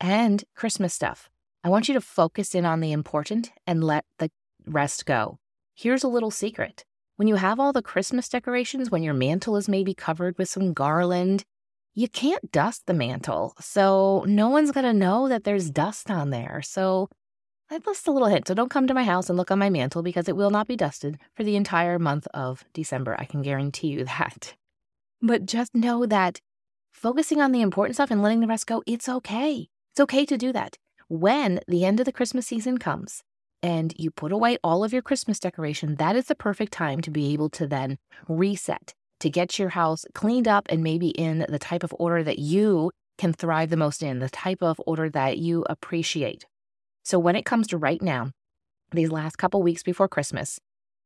and 0.00 0.44
Christmas 0.54 0.94
stuff? 0.94 1.28
I 1.62 1.68
want 1.68 1.88
you 1.88 1.94
to 1.94 2.00
focus 2.00 2.54
in 2.54 2.64
on 2.64 2.80
the 2.80 2.92
important 2.92 3.52
and 3.66 3.84
let 3.84 4.04
the 4.18 4.30
rest 4.66 5.04
go. 5.04 5.38
Here's 5.74 6.04
a 6.04 6.08
little 6.08 6.30
secret. 6.30 6.84
When 7.16 7.28
you 7.28 7.36
have 7.36 7.60
all 7.60 7.72
the 7.74 7.82
Christmas 7.82 8.28
decorations, 8.30 8.90
when 8.90 9.02
your 9.02 9.12
mantle 9.12 9.56
is 9.56 9.68
maybe 9.68 9.92
covered 9.92 10.38
with 10.38 10.48
some 10.48 10.72
garland, 10.72 11.44
you 11.94 12.08
can't 12.08 12.50
dust 12.50 12.86
the 12.86 12.94
mantle. 12.94 13.52
So 13.60 14.24
no 14.26 14.48
one's 14.48 14.72
going 14.72 14.86
to 14.86 14.94
know 14.94 15.28
that 15.28 15.44
there's 15.44 15.70
dust 15.70 16.10
on 16.10 16.30
there. 16.30 16.62
So 16.62 17.10
that's 17.78 18.06
a 18.06 18.10
little 18.10 18.28
hint. 18.28 18.48
So 18.48 18.54
don't 18.54 18.70
come 18.70 18.86
to 18.88 18.94
my 18.94 19.04
house 19.04 19.28
and 19.28 19.36
look 19.36 19.50
on 19.50 19.58
my 19.58 19.70
mantle 19.70 20.02
because 20.02 20.28
it 20.28 20.36
will 20.36 20.50
not 20.50 20.66
be 20.66 20.76
dusted 20.76 21.18
for 21.34 21.44
the 21.44 21.56
entire 21.56 21.98
month 21.98 22.26
of 22.34 22.64
December. 22.72 23.14
I 23.18 23.24
can 23.24 23.42
guarantee 23.42 23.88
you 23.88 24.04
that. 24.16 24.54
But 25.22 25.46
just 25.46 25.74
know 25.74 26.06
that 26.06 26.40
focusing 26.92 27.40
on 27.40 27.52
the 27.52 27.62
important 27.62 27.96
stuff 27.96 28.10
and 28.10 28.22
letting 28.22 28.40
the 28.40 28.46
rest 28.46 28.66
go, 28.66 28.82
it's 28.86 29.08
okay. 29.08 29.68
It's 29.92 30.00
okay 30.00 30.24
to 30.26 30.36
do 30.36 30.52
that. 30.52 30.76
When 31.08 31.60
the 31.68 31.84
end 31.84 32.00
of 32.00 32.06
the 32.06 32.12
Christmas 32.12 32.46
season 32.46 32.78
comes 32.78 33.22
and 33.62 33.92
you 33.96 34.10
put 34.10 34.32
away 34.32 34.58
all 34.64 34.84
of 34.84 34.92
your 34.92 35.02
Christmas 35.02 35.38
decoration, 35.38 35.96
that 35.96 36.16
is 36.16 36.26
the 36.26 36.34
perfect 36.34 36.72
time 36.72 37.00
to 37.02 37.10
be 37.10 37.32
able 37.32 37.50
to 37.50 37.66
then 37.66 37.98
reset, 38.28 38.94
to 39.20 39.30
get 39.30 39.58
your 39.58 39.70
house 39.70 40.04
cleaned 40.14 40.48
up 40.48 40.66
and 40.70 40.82
maybe 40.82 41.08
in 41.08 41.46
the 41.48 41.58
type 41.58 41.82
of 41.82 41.94
order 41.98 42.22
that 42.22 42.38
you 42.38 42.90
can 43.18 43.32
thrive 43.32 43.70
the 43.70 43.76
most 43.76 44.02
in, 44.02 44.18
the 44.18 44.30
type 44.30 44.62
of 44.62 44.80
order 44.86 45.10
that 45.10 45.38
you 45.38 45.64
appreciate. 45.68 46.46
So 47.02 47.18
when 47.18 47.36
it 47.36 47.44
comes 47.44 47.66
to 47.68 47.78
right 47.78 48.00
now, 48.02 48.32
these 48.92 49.10
last 49.10 49.36
couple 49.36 49.62
weeks 49.62 49.82
before 49.82 50.08
Christmas, 50.08 50.60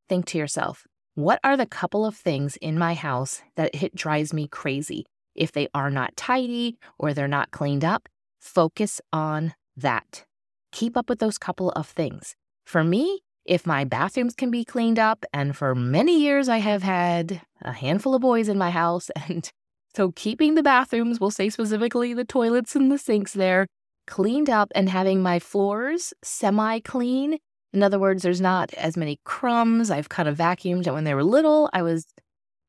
think 0.08 0.26
to 0.26 0.38
yourself, 0.38 0.86
what 1.14 1.38
are 1.44 1.56
the 1.56 1.66
couple 1.66 2.04
of 2.04 2.16
things 2.16 2.56
in 2.56 2.78
my 2.78 2.94
house 2.94 3.42
that 3.56 3.70
it 3.74 3.94
drives 3.94 4.32
me 4.32 4.48
crazy? 4.48 5.06
If 5.34 5.52
they 5.52 5.68
are 5.74 5.90
not 5.90 6.16
tidy 6.16 6.76
or 6.98 7.12
they're 7.12 7.28
not 7.28 7.50
cleaned 7.50 7.84
up, 7.84 8.08
focus 8.40 9.00
on 9.12 9.54
that. 9.76 10.24
keep 10.72 10.96
up 10.96 11.08
with 11.08 11.20
those 11.20 11.38
couple 11.38 11.70
of 11.70 11.86
things. 11.86 12.34
For 12.64 12.82
me, 12.82 13.20
if 13.44 13.66
my 13.66 13.84
bathrooms 13.84 14.34
can 14.34 14.50
be 14.50 14.64
cleaned 14.64 14.98
up, 14.98 15.24
and 15.32 15.56
for 15.56 15.74
many 15.74 16.20
years 16.20 16.48
I 16.48 16.58
have 16.58 16.82
had 16.82 17.42
a 17.62 17.72
handful 17.72 18.14
of 18.14 18.22
boys 18.22 18.48
in 18.48 18.58
my 18.58 18.70
house, 18.70 19.10
and 19.28 19.48
so 19.94 20.12
keeping 20.16 20.54
the 20.54 20.62
bathrooms, 20.62 21.20
we'll 21.20 21.30
say 21.30 21.48
specifically 21.48 22.14
the 22.14 22.24
toilets 22.24 22.74
and 22.74 22.90
the 22.90 22.98
sinks 22.98 23.32
there, 23.32 23.66
cleaned 24.06 24.50
up 24.50 24.70
and 24.74 24.88
having 24.88 25.22
my 25.22 25.38
floors 25.38 26.12
semi 26.22 26.80
clean. 26.80 27.38
In 27.72 27.82
other 27.82 27.98
words, 27.98 28.22
there's 28.22 28.40
not 28.40 28.72
as 28.74 28.96
many 28.96 29.18
crumbs. 29.24 29.90
I've 29.90 30.08
kind 30.08 30.28
of 30.28 30.36
vacuumed. 30.36 30.86
And 30.86 30.94
when 30.94 31.04
they 31.04 31.14
were 31.14 31.24
little, 31.24 31.68
I 31.72 31.82
was 31.82 32.06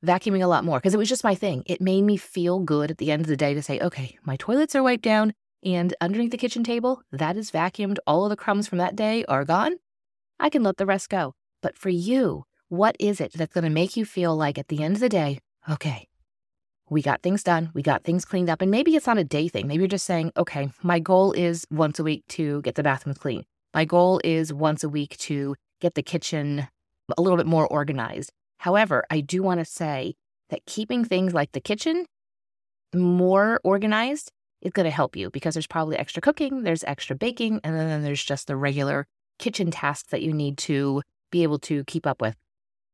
vacuuming 0.04 0.44
a 0.44 0.48
lot 0.48 0.66
more 0.66 0.80
because 0.80 0.94
it 0.94 0.98
was 0.98 1.10
just 1.10 1.24
my 1.24 1.36
thing. 1.36 1.64
It 1.66 1.82
made 1.82 2.02
me 2.02 2.18
feel 2.18 2.60
good 2.60 2.92
at 2.92 2.98
the 2.98 3.12
end 3.12 3.22
of 3.22 3.28
the 3.28 3.38
day 3.38 3.54
to 3.54 3.62
say, 3.62 3.80
okay, 3.80 4.18
my 4.24 4.36
toilets 4.38 4.76
are 4.76 4.84
wiped 4.84 5.04
down 5.04 5.34
and 5.66 5.96
underneath 6.00 6.32
the 6.32 6.38
kitchen 6.38 6.64
table, 6.64 7.02
that 7.12 7.38
is 7.38 7.50
vacuumed. 7.50 7.98
All 8.06 8.26
of 8.26 8.30
the 8.30 8.36
crumbs 8.36 8.68
from 8.68 8.78
that 8.78 8.96
day 8.96 9.26
are 9.26 9.44
gone. 9.44 9.78
I 10.40 10.50
can 10.50 10.62
let 10.62 10.78
the 10.78 10.86
rest 10.86 11.10
go. 11.10 11.34
But 11.62 11.76
for 11.76 11.90
you, 11.90 12.44
what 12.70 12.96
is 13.00 13.20
it 13.20 13.34
that's 13.34 13.54
going 13.54 13.64
to 13.64 13.70
make 13.72 13.98
you 13.98 14.06
feel 14.06 14.36
like 14.36 14.60
at 14.60 14.68
the 14.68 14.84
end 14.84 14.96
of 14.96 15.00
the 15.00 15.10
day, 15.10 15.40
okay, 15.70 16.08
we 16.90 17.02
got 17.02 17.24
things 17.24 17.44
done, 17.44 17.72
we 17.74 17.82
got 17.82 18.04
things 18.04 18.26
cleaned 18.26 18.50
up. 18.50 18.62
And 18.62 18.70
maybe 18.70 18.96
it's 18.96 19.08
not 19.08 19.18
a 19.18 19.24
day 19.24 19.48
thing. 19.48 19.68
Maybe 19.68 19.82
you're 19.82 19.88
just 19.88 20.06
saying, 20.06 20.32
okay, 20.38 20.70
my 20.84 21.00
goal 21.00 21.32
is 21.32 21.66
once 21.72 22.00
a 22.00 22.04
week 22.04 22.24
to 22.30 22.62
get 22.62 22.76
the 22.76 22.84
bathrooms 22.84 23.18
clean. 23.18 23.44
My 23.74 23.86
goal 23.86 24.22
is 24.24 24.54
once 24.54 24.84
a 24.84 24.90
week 24.90 25.18
to 25.18 25.56
get 25.82 25.96
the 25.96 26.04
kitchen 26.04 26.68
a 27.18 27.22
little 27.22 27.38
bit 27.38 27.48
more 27.48 27.68
organized. 27.68 28.32
However, 28.60 29.04
I 29.10 29.22
do 29.22 29.44
want 29.44 29.60
to 29.60 29.66
say 29.66 30.16
that 30.50 30.66
keeping 30.66 31.04
things 31.04 31.34
like 31.34 31.52
the 31.52 31.60
kitchen 31.60 32.06
more 32.94 33.60
organized 33.64 34.32
is 34.62 34.72
going 34.72 34.86
to 34.86 34.92
help 34.92 35.16
you 35.16 35.30
because 35.30 35.56
there's 35.56 35.68
probably 35.68 35.98
extra 35.98 36.22
cooking, 36.22 36.64
there's 36.64 36.84
extra 36.86 37.16
baking, 37.16 37.60
and 37.64 37.76
then 37.76 38.04
there's 38.04 38.24
just 38.24 38.48
the 38.48 38.56
regular 38.56 39.06
kitchen 39.38 39.72
tasks 39.72 40.10
that 40.12 40.22
you 40.22 40.34
need 40.34 40.58
to 40.58 41.02
be 41.32 41.44
able 41.44 41.60
to 41.60 41.84
keep 41.86 42.08
up 42.08 42.22
with. 42.22 42.36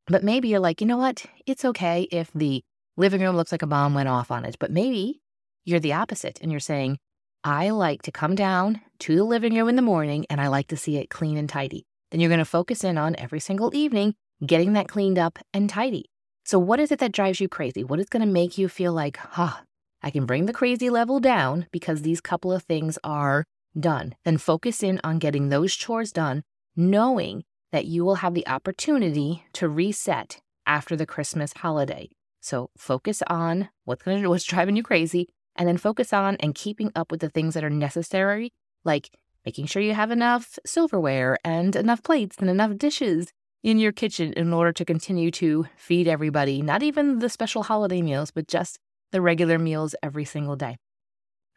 But 0.07 0.23
maybe 0.23 0.47
you're 0.47 0.59
like, 0.59 0.81
you 0.81 0.87
know 0.87 0.97
what? 0.97 1.25
It's 1.45 1.63
okay 1.63 2.07
if 2.11 2.31
the 2.33 2.63
living 2.97 3.21
room 3.21 3.35
looks 3.35 3.51
like 3.51 3.61
a 3.61 3.67
bomb 3.67 3.93
went 3.93 4.09
off 4.09 4.31
on 4.31 4.45
it. 4.45 4.57
But 4.59 4.71
maybe 4.71 5.21
you're 5.65 5.79
the 5.79 5.93
opposite 5.93 6.39
and 6.41 6.51
you're 6.51 6.59
saying, 6.59 6.97
I 7.43 7.69
like 7.71 8.03
to 8.03 8.11
come 8.11 8.35
down 8.35 8.81
to 8.99 9.15
the 9.15 9.23
living 9.23 9.55
room 9.55 9.69
in 9.69 9.75
the 9.75 9.81
morning 9.81 10.25
and 10.29 10.39
I 10.39 10.47
like 10.47 10.67
to 10.67 10.77
see 10.77 10.97
it 10.97 11.09
clean 11.09 11.37
and 11.37 11.49
tidy. 11.49 11.85
Then 12.11 12.19
you're 12.19 12.29
going 12.29 12.39
to 12.39 12.45
focus 12.45 12.83
in 12.83 12.97
on 12.97 13.15
every 13.15 13.39
single 13.39 13.75
evening 13.75 14.15
getting 14.45 14.73
that 14.73 14.87
cleaned 14.87 15.17
up 15.17 15.39
and 15.53 15.69
tidy. 15.69 16.05
So, 16.43 16.59
what 16.59 16.79
is 16.79 16.91
it 16.91 16.99
that 16.99 17.11
drives 17.11 17.39
you 17.39 17.47
crazy? 17.47 17.83
What 17.83 17.99
is 17.99 18.09
going 18.09 18.25
to 18.25 18.31
make 18.31 18.57
you 18.57 18.67
feel 18.67 18.93
like, 18.93 19.17
huh, 19.17 19.57
I 20.01 20.11
can 20.11 20.25
bring 20.25 20.45
the 20.45 20.53
crazy 20.53 20.89
level 20.89 21.19
down 21.19 21.67
because 21.71 22.01
these 22.01 22.21
couple 22.21 22.51
of 22.51 22.63
things 22.63 22.97
are 23.03 23.45
done? 23.79 24.15
Then 24.25 24.37
focus 24.37 24.83
in 24.83 24.99
on 25.03 25.19
getting 25.19 25.49
those 25.49 25.75
chores 25.75 26.11
done, 26.11 26.43
knowing 26.75 27.43
that 27.71 27.85
you 27.85 28.03
will 28.03 28.15
have 28.15 28.33
the 28.33 28.47
opportunity 28.47 29.45
to 29.53 29.69
reset 29.69 30.39
after 30.65 30.95
the 30.95 31.05
Christmas 31.05 31.53
holiday. 31.53 32.09
So 32.41 32.69
focus 32.77 33.23
on 33.27 33.69
what's 33.85 34.03
to 34.03 34.27
what's 34.27 34.43
driving 34.43 34.75
you 34.75 34.83
crazy 34.83 35.29
and 35.55 35.67
then 35.67 35.77
focus 35.77 36.11
on 36.11 36.35
and 36.37 36.55
keeping 36.55 36.91
up 36.95 37.11
with 37.11 37.21
the 37.21 37.29
things 37.29 37.53
that 37.53 37.63
are 37.63 37.69
necessary 37.69 38.51
like 38.83 39.11
making 39.45 39.65
sure 39.65 39.81
you 39.81 39.93
have 39.93 40.11
enough 40.11 40.57
silverware 40.65 41.37
and 41.43 41.75
enough 41.75 42.03
plates 42.03 42.37
and 42.39 42.49
enough 42.49 42.77
dishes 42.77 43.31
in 43.63 43.77
your 43.77 43.91
kitchen 43.91 44.33
in 44.33 44.53
order 44.53 44.71
to 44.71 44.85
continue 44.85 45.29
to 45.29 45.67
feed 45.75 46.07
everybody, 46.07 46.61
not 46.61 46.81
even 46.81 47.19
the 47.19 47.29
special 47.29 47.63
holiday 47.63 48.01
meals, 48.01 48.31
but 48.31 48.47
just 48.47 48.79
the 49.11 49.21
regular 49.21 49.59
meals 49.59 49.93
every 50.01 50.25
single 50.25 50.55
day. 50.55 50.77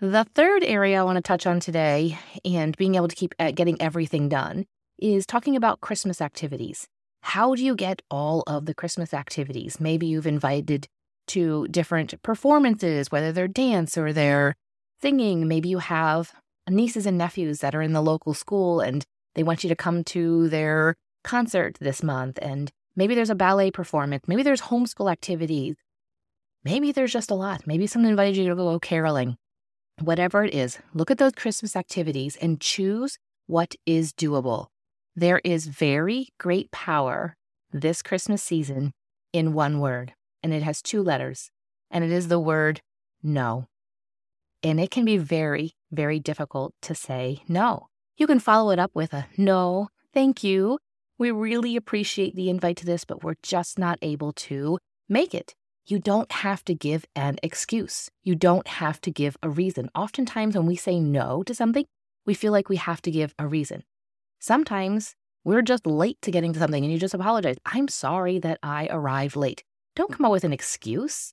The 0.01 0.25
third 0.35 0.65
area 0.65 1.01
I 1.01 1.05
want 1.05 1.17
to 1.17 1.23
touch 1.23 1.47
on 1.47 1.61
today 1.61 2.19
and 2.45 2.77
being 2.77 2.97
able 2.97 3.09
to 3.09 3.17
keep 3.17 3.35
uh, 3.39 3.53
getting 3.53 3.81
everything 3.81 4.29
done 4.29 4.67
is 4.99 5.25
talking 5.25 5.57
about 5.57 5.81
Christmas 5.81 6.21
activities. 6.21 6.89
How 7.25 7.55
do 7.55 7.65
you 7.65 7.75
get 7.75 8.03
all 8.11 8.45
of 8.47 8.67
the 8.67 8.75
Christmas 8.75 9.15
activities? 9.15 9.81
Maybe 9.81 10.07
you've 10.07 10.27
invited 10.27 10.87
to 11.29 11.67
different 11.69 12.23
performances, 12.23 13.11
whether 13.11 13.33
they're 13.33 13.49
dance 13.49 13.97
or 13.97 14.13
they're 14.13 14.55
singing. 15.01 15.49
Maybe 15.49 15.71
you 15.71 15.79
have 15.79 16.33
nieces 16.69 17.07
and 17.07 17.17
nephews 17.17 17.61
that 17.61 17.75
are 17.75 17.81
in 17.81 17.95
the 17.95 18.03
local 18.03 18.35
school 18.35 18.81
and 18.81 19.05
they 19.35 19.43
want 19.43 19.65
you 19.65 19.69
to 19.71 19.75
come 19.75 20.05
to 20.05 20.51
their 20.51 20.97
concert 21.25 21.79
this 21.81 22.03
month. 22.03 22.39
And 22.43 22.71
maybe 22.95 23.15
there's 23.15 23.31
a 23.31 23.35
ballet 23.35 23.71
performance. 23.71 24.25
Maybe 24.29 24.43
there's 24.43 24.61
homeschool 24.61 25.11
activities. 25.11 25.77
Maybe 26.63 26.93
there's 26.93 27.13
just 27.13 27.31
a 27.31 27.35
lot. 27.35 27.67
Maybe 27.67 27.87
someone 27.87 28.11
invited 28.11 28.37
you 28.37 28.47
to 28.51 28.55
go 28.55 28.79
caroling. 28.79 29.39
Whatever 29.99 30.45
it 30.45 30.55
is, 30.55 30.79
look 30.93 31.11
at 31.11 31.17
those 31.17 31.33
Christmas 31.33 31.75
activities 31.75 32.37
and 32.37 32.61
choose 32.61 33.19
what 33.47 33.75
is 33.87 34.13
doable. 34.13 34.67
There 35.17 35.41
is 35.45 35.69
very 35.69 36.31
great 36.39 36.73
power 36.73 37.37
this 37.73 38.03
Christmas 38.03 38.43
season 38.43 38.93
in 39.33 39.53
one 39.53 39.79
word, 39.79 40.13
and 40.43 40.53
it 40.53 40.65
has 40.65 40.83
two 40.83 41.03
letters, 41.03 41.51
and 41.89 42.03
it 42.03 42.11
is 42.11 42.27
the 42.27 42.41
word 42.41 42.81
no. 43.23 43.67
And 44.65 44.81
it 44.81 44.91
can 44.91 45.05
be 45.05 45.17
very, 45.17 45.73
very 45.93 46.19
difficult 46.19 46.75
to 46.83 46.97
say 46.97 47.43
no. 47.47 47.87
You 48.17 48.27
can 48.27 48.41
follow 48.41 48.73
it 48.73 48.81
up 48.81 48.91
with 48.95 49.13
a 49.13 49.27
no, 49.37 49.89
thank 50.13 50.43
you. 50.43 50.79
We 51.17 51.31
really 51.31 51.77
appreciate 51.77 52.35
the 52.35 52.51
invite 52.51 52.79
to 52.79 52.87
this, 52.87 53.05
but 53.05 53.23
we're 53.23 53.35
just 53.41 53.79
not 53.79 53.99
able 54.03 54.33
to 54.33 54.79
make 55.09 55.33
it. 55.33 55.55
You 55.87 56.01
don't 56.01 56.33
have 56.33 56.65
to 56.65 56.75
give 56.75 57.05
an 57.15 57.39
excuse. 57.41 58.11
You 58.25 58.35
don't 58.35 58.67
have 58.67 59.01
to 59.03 59.13
give 59.13 59.37
a 59.45 59.51
reason. 59.51 59.91
Oftentimes, 59.95 60.57
when 60.57 60.67
we 60.67 60.77
say 60.77 60.99
no 60.99 61.45
to 61.45 61.55
something, 61.55 61.85
we 62.27 62.35
feel 62.35 62.51
like 62.51 62.69
we 62.69 62.77
have 62.77 63.01
to 63.03 63.13
give 63.13 63.33
a 63.39 63.47
reason. 63.47 63.85
Sometimes 64.47 65.17
we're 65.43 65.63
just 65.63 65.87
late 65.87 66.21
to 66.21 66.31
getting 66.31 66.53
to 66.53 66.59
something 66.59 66.85
and 66.85 66.93
you 66.93 66.99
just 66.99 67.15
apologize. 67.15 67.57
I'm 67.65 67.89
sorry 67.89 68.39
that 68.41 68.59
I 68.63 68.89
arrived 68.91 69.37
late. 69.37 69.65
Don't 69.97 70.13
come 70.13 70.27
up 70.27 70.33
with 70.33 70.45
an 70.45 70.53
excuse. 70.53 71.33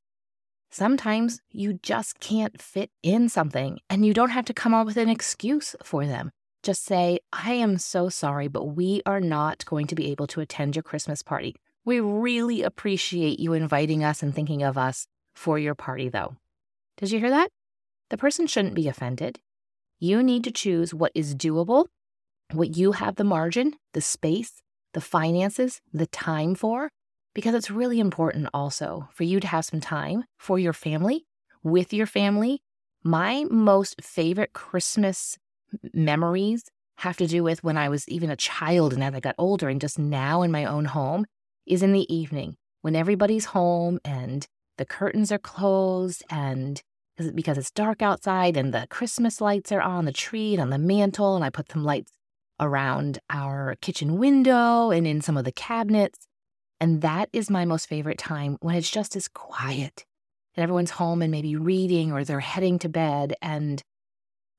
Sometimes 0.70 1.42
you 1.52 1.74
just 1.74 2.22
can't 2.22 2.62
fit 2.62 2.90
in 3.04 3.28
something 3.28 3.80
and 3.90 4.06
you 4.06 4.14
don't 4.14 4.30
have 4.30 4.46
to 4.46 4.54
come 4.54 4.74
up 4.74 4.86
with 4.86 4.96
an 4.96 5.10
excuse 5.10 5.76
for 5.84 6.06
them. 6.06 6.32
Just 6.64 6.86
say, 6.86 7.20
I 7.34 7.52
am 7.52 7.78
so 7.80 8.08
sorry, 8.08 8.48
but 8.48 8.78
we 8.78 9.02
are 9.06 9.20
not 9.20 9.66
going 9.66 9.88
to 9.88 9.96
be 9.96 10.10
able 10.10 10.28
to 10.28 10.40
attend 10.40 10.78
your 10.78 10.84
Christmas 10.84 11.22
party. 11.22 11.58
We 11.84 12.00
really 12.00 12.62
appreciate 12.62 13.42
you 13.42 13.52
inviting 13.52 14.06
us 14.06 14.24
and 14.24 14.34
thinking 14.34 14.64
of 14.64 14.78
us 14.78 15.06
for 15.36 15.60
your 15.60 15.76
party, 15.76 16.08
though. 16.08 16.38
Did 16.96 17.12
you 17.12 17.20
hear 17.20 17.32
that? 17.32 17.50
The 18.10 18.18
person 18.18 18.48
shouldn't 18.48 18.74
be 18.74 18.88
offended. 18.88 19.42
You 20.00 20.24
need 20.24 20.46
to 20.46 20.52
choose 20.52 20.94
what 20.94 21.12
is 21.14 21.36
doable 21.36 21.88
what 22.54 22.76
you 22.76 22.94
have 22.94 23.16
the 23.16 23.24
margin, 23.24 23.74
the 23.94 24.02
space, 24.02 24.62
the 24.94 25.02
finances, 25.02 25.82
the 25.94 26.08
time 26.08 26.56
for, 26.56 26.90
because 27.34 27.54
it's 27.54 27.72
really 27.72 28.00
important 28.00 28.50
also 28.54 29.08
for 29.14 29.24
you 29.24 29.40
to 29.40 29.48
have 29.48 29.66
some 29.66 29.80
time 29.80 30.24
for 30.38 30.60
your 30.60 30.74
family, 30.74 31.26
with 31.64 31.94
your 31.94 32.06
family. 32.06 32.62
My 33.04 33.46
most 33.50 34.02
favorite 34.02 34.54
Christmas 34.54 35.38
memories 35.94 36.64
have 36.98 37.18
to 37.18 37.28
do 37.28 37.44
with 37.44 37.64
when 37.64 37.78
I 37.78 37.90
was 37.90 38.08
even 38.08 38.30
a 38.30 38.36
child 38.36 38.94
and 38.94 39.04
as 39.04 39.14
I 39.14 39.20
got 39.20 39.36
older 39.38 39.70
and 39.70 39.82
just 39.82 39.98
now 39.98 40.42
in 40.42 40.52
my 40.52 40.66
own 40.66 40.86
home 40.86 41.26
is 41.66 41.82
in 41.82 41.94
the 41.94 42.14
evening 42.14 42.58
when 42.82 42.96
everybody's 42.96 43.46
home 43.46 44.00
and 44.04 44.46
the 44.78 44.86
curtains 44.86 45.32
are 45.32 45.40
closed 45.40 46.24
and 46.30 46.82
because 47.34 47.58
it's 47.58 47.72
dark 47.72 48.02
outside 48.02 48.58
and 48.58 48.74
the 48.74 48.88
Christmas 48.90 49.42
lights 49.42 49.72
are 49.72 49.82
on 49.82 50.06
the 50.06 50.12
tree 50.12 50.54
and 50.54 50.62
on 50.62 50.70
the 50.70 50.78
mantle 50.78 51.36
and 51.36 51.46
I 51.46 51.50
put 51.50 51.72
some 51.72 51.84
lights 51.84 52.12
around 52.62 53.20
our 53.30 53.76
kitchen 53.82 54.18
window 54.18 54.92
and 54.92 55.06
in 55.08 55.20
some 55.20 55.36
of 55.36 55.44
the 55.44 55.52
cabinets. 55.52 56.20
And 56.80 57.02
that 57.02 57.30
is 57.34 57.50
my 57.50 57.66
most 57.66 57.88
favorite 57.88 58.18
time 58.18 58.58
when 58.62 58.76
it's 58.76 58.90
just 58.90 59.16
as 59.16 59.28
quiet 59.28 60.06
and 60.56 60.64
everyone's 60.64 60.92
home 60.92 61.22
and 61.22 61.32
maybe 61.32 61.56
reading 61.56 62.12
or 62.12 62.24
they're 62.24 62.40
heading 62.40 62.80
to 62.80 62.90
bed. 62.90 63.36
And 63.42 63.82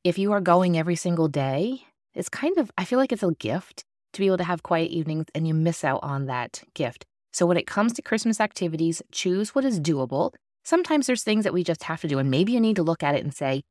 if 0.04 0.18
you 0.18 0.32
are 0.32 0.40
going 0.40 0.76
every 0.76 0.96
single 0.96 1.28
day, 1.28 1.84
it's 2.14 2.28
kind 2.28 2.58
of, 2.58 2.70
I 2.76 2.84
feel 2.84 2.98
like 2.98 3.12
it's 3.12 3.22
a 3.22 3.32
gift 3.32 3.84
to 4.12 4.20
be 4.20 4.26
able 4.26 4.38
to 4.38 4.44
have 4.44 4.62
quiet 4.62 4.90
evenings 4.90 5.26
and 5.34 5.48
you 5.48 5.54
miss 5.54 5.84
out 5.84 6.00
on 6.02 6.26
that 6.26 6.62
gift. 6.74 7.04
So 7.32 7.46
when 7.46 7.56
it 7.56 7.66
comes 7.66 7.94
to 7.94 8.02
Christmas 8.02 8.40
activities, 8.40 9.00
choose 9.10 9.54
what 9.54 9.64
is 9.64 9.80
doable. 9.80 10.32
Sometimes 10.64 11.06
there's 11.06 11.24
things 11.24 11.44
that 11.44 11.54
we 11.54 11.64
just 11.64 11.84
have 11.84 12.00
to 12.02 12.08
do, 12.08 12.18
and 12.18 12.30
maybe 12.30 12.52
you 12.52 12.60
need 12.60 12.76
to 12.76 12.82
look 12.82 13.02
at 13.02 13.14
it 13.14 13.24
and 13.24 13.34
say, 13.34 13.62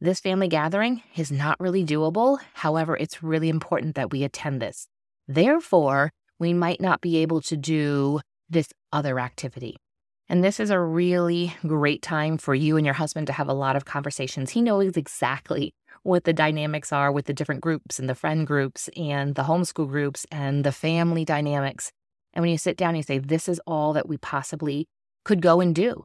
this 0.00 0.20
family 0.20 0.48
gathering 0.48 1.02
is 1.16 1.30
not 1.30 1.58
really 1.60 1.84
doable. 1.84 2.38
However, 2.54 2.96
it's 2.96 3.22
really 3.22 3.48
important 3.48 3.94
that 3.94 4.10
we 4.10 4.24
attend 4.24 4.60
this. 4.60 4.86
Therefore, 5.28 6.10
we 6.38 6.52
might 6.52 6.80
not 6.80 7.00
be 7.00 7.18
able 7.18 7.40
to 7.42 7.56
do 7.56 8.20
this 8.50 8.68
other 8.92 9.18
activity. 9.18 9.76
And 10.28 10.42
this 10.42 10.58
is 10.58 10.70
a 10.70 10.80
really 10.80 11.54
great 11.66 12.02
time 12.02 12.38
for 12.38 12.54
you 12.54 12.76
and 12.76 12.84
your 12.84 12.94
husband 12.94 13.26
to 13.28 13.32
have 13.32 13.48
a 13.48 13.54
lot 13.54 13.76
of 13.76 13.84
conversations. 13.84 14.50
He 14.50 14.62
knows 14.62 14.96
exactly 14.96 15.72
what 16.02 16.24
the 16.24 16.32
dynamics 16.32 16.92
are 16.92 17.12
with 17.12 17.26
the 17.26 17.34
different 17.34 17.60
groups 17.60 17.98
and 17.98 18.08
the 18.08 18.14
friend 18.14 18.46
groups 18.46 18.88
and 18.96 19.34
the 19.34 19.44
homeschool 19.44 19.88
groups 19.88 20.26
and 20.30 20.64
the 20.64 20.72
family 20.72 21.24
dynamics. 21.24 21.92
And 22.32 22.42
when 22.42 22.50
you 22.50 22.58
sit 22.58 22.76
down, 22.76 22.96
you 22.96 23.02
say, 23.02 23.18
This 23.18 23.48
is 23.48 23.60
all 23.66 23.92
that 23.92 24.08
we 24.08 24.18
possibly 24.18 24.86
could 25.24 25.40
go 25.40 25.60
and 25.60 25.74
do 25.74 26.04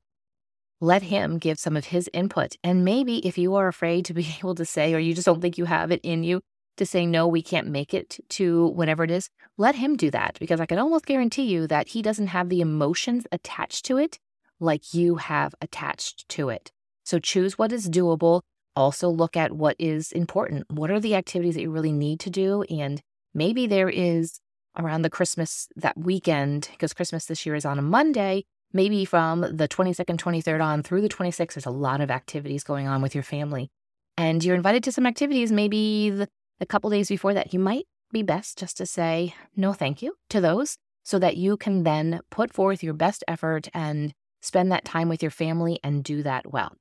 let 0.82 1.04
him 1.04 1.38
give 1.38 1.60
some 1.60 1.76
of 1.76 1.86
his 1.86 2.10
input. 2.14 2.56
And 2.64 2.86
maybe 2.86 3.26
if 3.28 3.38
you 3.38 3.56
are 3.56 3.68
afraid 3.68 4.06
to 4.06 4.14
be 4.14 4.28
able 4.40 4.56
to 4.56 4.66
say, 4.66 4.94
or 4.94 5.00
you 5.00 5.14
just 5.14 5.26
don't 5.26 5.42
think 5.42 5.58
you 5.58 5.66
have 5.66 5.92
it 5.92 6.02
in 6.04 6.24
you 6.24 6.42
to 6.78 6.86
say, 6.86 7.06
no, 7.06 7.28
we 7.28 7.42
can't 7.42 7.68
make 7.68 7.94
it 7.94 8.20
to 8.30 8.68
whatever 8.68 9.04
it 9.04 9.12
is, 9.12 9.30
let 9.58 9.76
him 9.76 9.98
do 9.98 10.10
that 10.12 10.38
because 10.40 10.62
I 10.62 10.66
can 10.66 10.80
almost 10.80 11.06
guarantee 11.06 11.44
you 11.44 11.68
that 11.68 11.90
he 11.90 12.02
doesn't 12.02 12.28
have 12.28 12.50
the 12.50 12.62
emotions 12.62 13.28
attached 13.32 13.86
to 13.86 13.98
it 13.98 14.18
like 14.60 14.94
you 14.94 15.16
have 15.16 15.54
attached 15.62 16.28
to 16.30 16.50
it. 16.50 16.72
So 17.04 17.20
choose 17.20 17.58
what 17.58 17.72
is 17.72 17.90
doable. 17.90 18.42
Also, 18.76 19.10
look 19.10 19.36
at 19.36 19.52
what 19.52 19.76
is 19.80 20.12
important. 20.12 20.72
What 20.72 20.92
are 20.92 21.00
the 21.00 21.16
activities 21.16 21.56
that 21.56 21.62
you 21.62 21.72
really 21.72 21.92
need 21.92 22.20
to 22.22 22.30
do? 22.30 22.64
And 22.64 23.02
maybe 23.34 23.68
there 23.68 23.90
is 23.90 24.40
around 24.78 25.02
the 25.02 25.10
Christmas 25.10 25.68
that 25.76 25.98
weekend, 25.98 26.70
because 26.72 26.94
Christmas 26.94 27.26
this 27.26 27.46
year 27.46 27.56
is 27.56 27.66
on 27.66 27.80
a 27.80 27.82
Monday, 27.82 28.46
maybe 28.74 29.06
from 29.06 29.42
the 29.42 29.68
22nd, 29.68 30.18
23rd 30.18 30.64
on 30.64 30.84
through 30.84 31.02
the 31.02 31.10
26th, 31.10 31.54
there's 31.54 31.66
a 31.66 31.72
lot 31.72 32.02
of 32.02 32.12
activities 32.12 32.64
going 32.64 32.88
on 32.88 33.02
with 33.02 33.16
your 33.16 33.24
family. 33.24 33.70
And 34.18 34.44
you're 34.44 34.56
invited 34.56 34.84
to 34.84 34.92
some 34.92 35.06
activities 35.06 35.52
maybe 35.52 36.10
the, 36.10 36.28
the 36.60 36.66
couple 36.66 36.90
days 36.90 37.10
before 37.10 37.34
that. 37.34 37.54
You 37.54 37.60
might 37.60 37.86
be 38.12 38.24
best 38.24 38.58
just 38.58 38.78
to 38.78 38.86
say 38.86 39.34
no 39.56 39.74
thank 39.74 40.02
you 40.02 40.16
to 40.30 40.42
those 40.42 40.78
so 41.04 41.20
that 41.20 41.38
you 41.38 41.58
can 41.58 41.84
then 41.84 42.20
put 42.30 42.54
forth 42.54 42.84
your 42.84 42.94
best 42.94 43.24
effort 43.28 43.68
and 43.74 44.14
spend 44.42 44.72
that 44.72 44.86
time 44.86 45.10
with 45.10 45.22
your 45.22 45.32
family 45.32 45.80
and 45.84 46.04
do 46.04 46.24
that 46.24 46.52
well. 46.52 46.74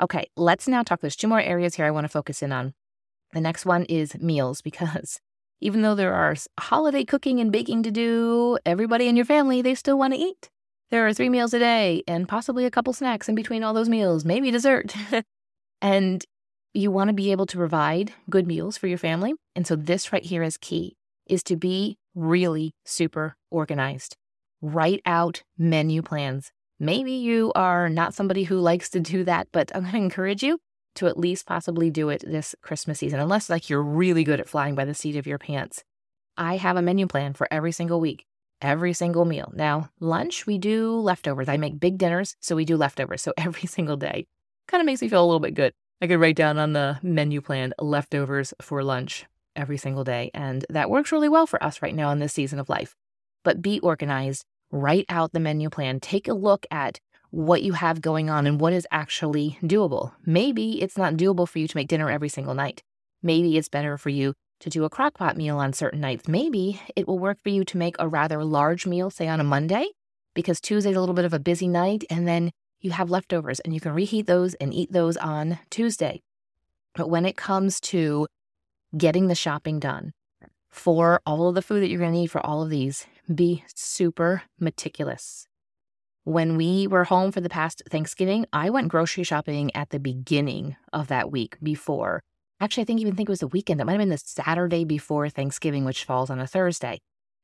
Okay, 0.00 0.28
let's 0.36 0.68
now 0.68 0.82
talk. 0.82 1.00
There's 1.00 1.16
two 1.16 1.28
more 1.28 1.40
areas 1.40 1.74
here 1.74 1.84
I 1.84 1.90
want 1.90 2.04
to 2.04 2.08
focus 2.08 2.42
in 2.42 2.52
on. 2.52 2.74
The 3.32 3.40
next 3.40 3.66
one 3.66 3.84
is 3.84 4.16
meals 4.18 4.62
because 4.68 5.20
even 5.60 5.82
though 5.82 5.94
there 5.94 6.14
are 6.14 6.36
holiday 6.60 7.04
cooking 7.04 7.40
and 7.40 7.50
baking 7.50 7.82
to 7.82 7.90
do, 7.90 8.58
everybody 8.64 9.08
in 9.08 9.16
your 9.16 9.24
family, 9.24 9.60
they 9.60 9.74
still 9.74 9.98
want 9.98 10.14
to 10.14 10.20
eat. 10.20 10.50
There 10.90 11.06
are 11.06 11.12
three 11.12 11.28
meals 11.28 11.52
a 11.52 11.58
day 11.58 12.02
and 12.08 12.26
possibly 12.26 12.64
a 12.64 12.70
couple 12.70 12.92
snacks 12.92 13.28
in 13.28 13.34
between 13.34 13.62
all 13.62 13.74
those 13.74 13.88
meals, 13.88 14.24
maybe 14.24 14.50
dessert. 14.50 14.94
and 15.82 16.24
you 16.72 16.90
want 16.90 17.08
to 17.08 17.14
be 17.14 17.30
able 17.30 17.46
to 17.46 17.56
provide 17.56 18.12
good 18.30 18.46
meals 18.46 18.78
for 18.78 18.86
your 18.86 18.98
family. 18.98 19.34
And 19.54 19.66
so 19.66 19.76
this 19.76 20.12
right 20.12 20.24
here 20.24 20.42
is 20.42 20.56
key 20.56 20.96
is 21.26 21.42
to 21.44 21.56
be 21.56 21.98
really 22.14 22.72
super 22.84 23.36
organized. 23.50 24.16
Write 24.62 25.02
out 25.04 25.42
menu 25.58 26.02
plans. 26.02 26.52
Maybe 26.80 27.12
you 27.12 27.52
are 27.54 27.88
not 27.88 28.14
somebody 28.14 28.44
who 28.44 28.58
likes 28.58 28.88
to 28.90 29.00
do 29.00 29.24
that, 29.24 29.48
but 29.52 29.70
I'm 29.74 29.82
going 29.82 29.92
to 29.92 29.98
encourage 29.98 30.42
you 30.42 30.58
to 30.94 31.06
at 31.06 31.18
least 31.18 31.46
possibly 31.46 31.90
do 31.90 32.08
it 32.08 32.24
this 32.26 32.54
Christmas 32.62 32.98
season, 32.98 33.20
unless 33.20 33.50
like 33.50 33.68
you're 33.68 33.82
really 33.82 34.24
good 34.24 34.40
at 34.40 34.48
flying 34.48 34.74
by 34.74 34.84
the 34.84 34.94
seat 34.94 35.16
of 35.16 35.26
your 35.26 35.38
pants. 35.38 35.84
I 36.36 36.56
have 36.56 36.76
a 36.76 36.82
menu 36.82 37.06
plan 37.06 37.34
for 37.34 37.48
every 37.50 37.72
single 37.72 38.00
week, 38.00 38.24
every 38.60 38.92
single 38.92 39.24
meal. 39.24 39.52
Now, 39.54 39.90
lunch, 40.00 40.46
we 40.46 40.58
do 40.58 40.94
leftovers. 41.00 41.48
I 41.48 41.56
make 41.56 41.80
big 41.80 41.98
dinners, 41.98 42.36
so 42.40 42.56
we 42.56 42.64
do 42.64 42.76
leftovers. 42.76 43.22
So 43.22 43.32
every 43.38 43.66
single 43.66 43.96
day 43.96 44.26
kind 44.66 44.80
of 44.80 44.86
makes 44.86 45.02
me 45.02 45.08
feel 45.08 45.22
a 45.22 45.26
little 45.26 45.40
bit 45.40 45.54
good. 45.54 45.72
I 46.00 46.06
could 46.06 46.20
write 46.20 46.36
down 46.36 46.58
on 46.58 46.72
the 46.74 46.98
menu 47.02 47.40
plan 47.40 47.74
leftovers 47.80 48.54
for 48.60 48.84
lunch 48.84 49.26
every 49.56 49.78
single 49.78 50.04
day. 50.04 50.30
And 50.32 50.64
that 50.70 50.90
works 50.90 51.10
really 51.10 51.28
well 51.28 51.46
for 51.46 51.62
us 51.62 51.82
right 51.82 51.94
now 51.94 52.10
in 52.10 52.20
this 52.20 52.32
season 52.32 52.60
of 52.60 52.68
life. 52.68 52.94
But 53.42 53.62
be 53.62 53.80
organized, 53.80 54.44
write 54.70 55.06
out 55.08 55.32
the 55.32 55.40
menu 55.40 55.70
plan, 55.70 55.98
take 55.98 56.28
a 56.28 56.34
look 56.34 56.66
at 56.70 57.00
what 57.30 57.62
you 57.62 57.72
have 57.74 58.00
going 58.00 58.30
on 58.30 58.46
and 58.46 58.60
what 58.60 58.72
is 58.72 58.86
actually 58.90 59.58
doable. 59.62 60.12
Maybe 60.24 60.80
it's 60.80 60.96
not 60.96 61.14
doable 61.14 61.48
for 61.48 61.58
you 61.58 61.68
to 61.68 61.76
make 61.76 61.88
dinner 61.88 62.10
every 62.10 62.28
single 62.28 62.54
night. 62.54 62.82
Maybe 63.22 63.58
it's 63.58 63.68
better 63.68 63.98
for 63.98 64.08
you 64.08 64.34
to 64.60 64.70
do 64.70 64.84
a 64.84 64.90
crockpot 64.90 65.36
meal 65.36 65.58
on 65.58 65.72
certain 65.72 66.00
nights. 66.00 66.28
Maybe 66.28 66.80
it 66.96 67.06
will 67.06 67.18
work 67.18 67.38
for 67.42 67.48
you 67.48 67.64
to 67.64 67.76
make 67.76 67.96
a 67.98 68.08
rather 68.08 68.44
large 68.44 68.86
meal, 68.86 69.10
say 69.10 69.28
on 69.28 69.40
a 69.40 69.44
Monday, 69.44 69.88
because 70.34 70.60
Tuesday's 70.60 70.96
a 70.96 71.00
little 71.00 71.14
bit 71.14 71.24
of 71.24 71.32
a 71.32 71.38
busy 71.38 71.68
night, 71.68 72.04
and 72.10 72.26
then 72.26 72.50
you 72.80 72.90
have 72.92 73.10
leftovers 73.10 73.60
and 73.60 73.74
you 73.74 73.80
can 73.80 73.92
reheat 73.92 74.26
those 74.26 74.54
and 74.54 74.72
eat 74.72 74.92
those 74.92 75.16
on 75.16 75.58
Tuesday. 75.70 76.22
But 76.94 77.10
when 77.10 77.26
it 77.26 77.36
comes 77.36 77.80
to 77.80 78.26
getting 78.96 79.26
the 79.26 79.34
shopping 79.34 79.78
done 79.78 80.12
for 80.70 81.20
all 81.26 81.48
of 81.48 81.54
the 81.54 81.62
food 81.62 81.82
that 81.82 81.88
you're 81.88 82.00
going 82.00 82.12
to 82.12 82.18
need 82.18 82.30
for 82.30 82.44
all 82.44 82.62
of 82.62 82.70
these, 82.70 83.06
be 83.32 83.64
super 83.74 84.42
meticulous. 84.58 85.46
When 86.24 86.56
we 86.56 86.86
were 86.86 87.04
home 87.04 87.32
for 87.32 87.40
the 87.40 87.48
past 87.48 87.82
Thanksgiving, 87.90 88.46
I 88.52 88.70
went 88.70 88.88
grocery 88.88 89.24
shopping 89.24 89.74
at 89.74 89.90
the 89.90 89.98
beginning 89.98 90.76
of 90.92 91.08
that 91.08 91.30
week 91.30 91.56
before. 91.62 92.22
Actually, 92.60 92.82
I 92.82 92.84
think 92.86 93.00
even 93.00 93.14
think 93.14 93.28
it 93.28 93.32
was 93.32 93.40
the 93.40 93.46
weekend. 93.48 93.80
It 93.80 93.84
might 93.84 93.92
have 93.92 94.00
been 94.00 94.08
the 94.08 94.18
Saturday 94.18 94.84
before 94.84 95.28
Thanksgiving, 95.28 95.84
which 95.84 96.04
falls 96.04 96.30
on 96.30 96.40
a 96.40 96.46
Thursday. 96.46 96.98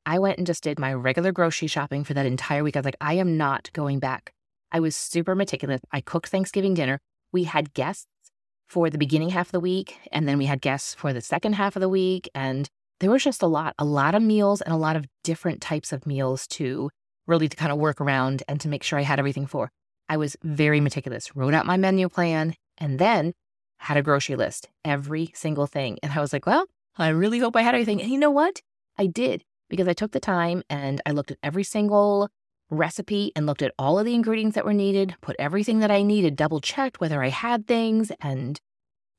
I 0.07 0.19
went 0.19 0.39
and 0.39 0.47
just 0.47 0.63
did 0.63 0.79
my 0.79 0.93
regular 0.93 1.33
grocery 1.33 1.69
shopping 1.69 2.05
for 2.05 2.15
that 2.15 2.27
entire 2.27 2.63
week. 2.63 2.77
I 2.77 2.81
was 2.81 2.85
like, 2.85 2.97
I 3.01 3.15
am 3.15 3.37
not 3.37 3.71
going 3.73 4.01
back 4.01 4.33
I 4.75 4.81
was 4.81 4.97
super 4.97 5.37
meticulous. 5.37 5.81
I 5.93 6.01
cooked 6.01 6.31
Thanksgiving 6.31 6.75
dinner. 6.75 6.99
We 7.31 7.45
had 7.45 7.75
guests 7.75 8.09
for 8.67 8.91
the 8.91 8.99
beginning 8.99 9.29
half 9.29 9.47
of 9.47 9.53
the 9.53 9.61
week, 9.61 9.97
and 10.11 10.27
then 10.27 10.37
we 10.37 10.47
had 10.47 10.61
guests 10.61 10.95
for 10.95 11.13
the 11.13 11.21
second 11.21 11.53
half 11.53 11.77
of 11.77 11.81
the 11.81 11.89
week. 11.89 12.29
And 12.35 12.69
there 12.99 13.11
was 13.11 13.23
just 13.23 13.41
a 13.41 13.47
lot, 13.47 13.77
a 13.79 13.85
lot 13.85 14.17
of 14.17 14.23
meals 14.23 14.61
and 14.61 14.75
a 14.75 14.77
lot 14.77 14.97
of 14.97 15.07
different 15.23 15.61
types 15.61 15.93
of 15.93 16.09
meals 16.09 16.49
to 16.49 16.91
really 17.29 17.49
to 17.49 17.57
kind 17.57 17.71
of 17.71 17.79
work 17.79 18.01
around 18.01 18.43
and 18.49 18.61
to 18.63 18.69
make 18.69 18.83
sure 18.83 18.99
I 18.99 19.03
had 19.03 19.21
everything 19.21 19.47
for. 19.47 19.71
I 20.09 20.17
was 20.17 20.37
very 20.43 20.81
meticulous, 20.81 21.37
wrote 21.37 21.55
out 21.55 21.67
my 21.67 21.77
menu 21.77 22.09
plan, 22.09 22.55
and 22.77 22.99
then 22.99 23.33
had 23.85 23.99
a 23.99 24.03
grocery 24.03 24.35
list, 24.35 24.69
every 24.85 25.31
single 25.35 25.67
thing. 25.67 25.99
And 26.03 26.13
I 26.13 26.21
was 26.21 26.33
like, 26.33 26.47
well, 26.47 26.67
I 26.97 27.09
really 27.09 27.39
hope 27.39 27.55
I 27.55 27.63
had 27.63 27.75
everything. 27.75 28.01
And 28.01 28.11
you 28.11 28.19
know 28.19 28.31
what? 28.31 28.63
I 28.99 29.07
did 29.07 29.45
because 29.69 29.87
I 29.87 29.93
took 29.93 30.13
the 30.13 30.21
time 30.21 30.63
and 30.71 31.03
I 31.05 31.11
looked 31.11 31.31
at 31.31 31.39
every 31.43 31.65
single 31.65 32.31
recipe 32.71 33.31
and 33.37 33.45
looked 33.45 33.61
at 33.61 33.75
all 33.79 33.99
of 33.99 34.07
the 34.07 34.15
ingredients 34.15 34.55
that 34.55 34.65
were 34.65 34.73
needed, 34.73 35.17
put 35.21 35.37
everything 35.39 35.81
that 35.81 35.91
I 35.91 36.03
needed, 36.03 36.35
double 36.35 36.61
checked 36.61 36.99
whether 36.99 37.23
I 37.23 37.29
had 37.29 37.67
things, 37.67 38.11
and 38.23 38.59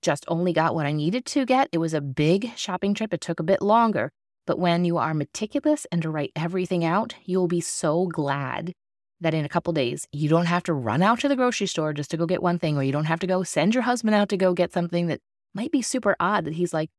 just 0.01 0.25
only 0.27 0.51
got 0.51 0.73
what 0.73 0.87
I 0.87 0.91
needed 0.93 1.25
to 1.27 1.45
get. 1.45 1.69
It 1.71 1.77
was 1.77 1.93
a 1.93 2.01
big 2.01 2.51
shopping 2.55 2.95
trip. 2.95 3.13
It 3.13 3.21
took 3.21 3.39
a 3.39 3.43
bit 3.43 3.61
longer. 3.61 4.11
But 4.47 4.57
when 4.57 4.83
you 4.83 4.97
are 4.97 5.13
meticulous 5.13 5.85
and 5.91 6.01
to 6.01 6.09
write 6.09 6.31
everything 6.35 6.83
out, 6.83 7.13
you'll 7.23 7.47
be 7.47 7.61
so 7.61 8.07
glad 8.07 8.73
that 9.21 9.33
in 9.33 9.45
a 9.45 9.49
couple 9.49 9.73
days, 9.73 10.07
you 10.11 10.29
don't 10.29 10.45
have 10.45 10.63
to 10.63 10.73
run 10.73 11.01
out 11.01 11.19
to 11.21 11.27
the 11.27 11.35
grocery 11.35 11.67
store 11.67 11.93
just 11.93 12.11
to 12.11 12.17
go 12.17 12.25
get 12.25 12.43
one 12.43 12.59
thing, 12.59 12.77
or 12.77 12.83
you 12.83 12.91
don't 12.91 13.05
have 13.05 13.19
to 13.21 13.27
go 13.27 13.43
send 13.43 13.73
your 13.73 13.83
husband 13.83 14.15
out 14.15 14.29
to 14.29 14.37
go 14.37 14.53
get 14.53 14.73
something 14.73 15.07
that 15.07 15.21
might 15.53 15.71
be 15.71 15.81
super 15.81 16.15
odd 16.19 16.45
that 16.45 16.55
he's 16.55 16.73
like, 16.73 16.89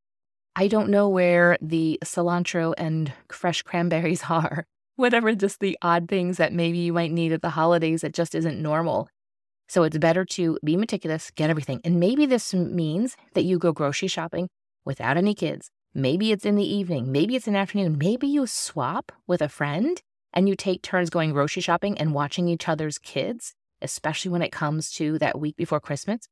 I 0.55 0.69
don't 0.69 0.89
know 0.89 1.09
where 1.09 1.59
the 1.61 1.99
cilantro 2.03 2.73
and 2.79 3.13
fresh 3.31 3.63
cranberries 3.63 4.25
are 4.31 4.67
whatever 4.97 5.35
just 5.35 5.61
the 5.61 5.79
odd 5.83 6.09
things 6.09 6.39
that 6.39 6.53
maybe 6.53 6.79
you 6.79 6.93
might 6.93 7.13
need 7.13 7.33
at 7.33 7.43
the 7.43 7.51
holidays 7.51 8.01
that 8.01 8.15
just 8.15 8.35
isn't 8.35 8.61
normal. 8.61 9.09
So 9.69 9.83
it's 9.83 9.99
better 9.99 10.25
to 10.25 10.59
be 10.65 10.77
meticulous, 10.77 11.31
get 11.31 11.51
everything. 11.51 11.81
And 11.85 12.01
maybe 12.01 12.25
this 12.27 12.55
means 12.55 13.17
that 13.35 13.45
you 13.45 13.59
go 13.59 13.73
grocery 13.73 14.09
shopping 14.09 14.49
without 14.85 15.17
any 15.17 15.35
kids. 15.35 15.71
Maybe 15.93 16.33
it's 16.33 16.45
in 16.45 16.57
the 16.57 16.75
evening, 16.75 17.11
maybe 17.11 17.37
it's 17.37 17.47
the 17.47 17.57
afternoon, 17.57 17.97
maybe 17.99 18.27
you 18.27 18.47
swap 18.47 19.13
with 19.27 19.41
a 19.41 19.49
friend 19.49 20.01
and 20.37 20.49
you 20.49 20.55
take 20.55 20.83
turns 20.83 21.09
going 21.09 21.33
grocery 21.33 21.63
shopping 21.63 21.99
and 21.99 22.13
watching 22.13 22.47
each 22.47 22.69
other's 22.69 22.99
kids, 22.99 23.55
especially 23.81 24.31
when 24.31 24.43
it 24.43 24.53
comes 24.53 24.93
to 24.93 25.19
that 25.19 25.41
week 25.41 25.57
before 25.57 25.81
Christmas. 25.81 26.29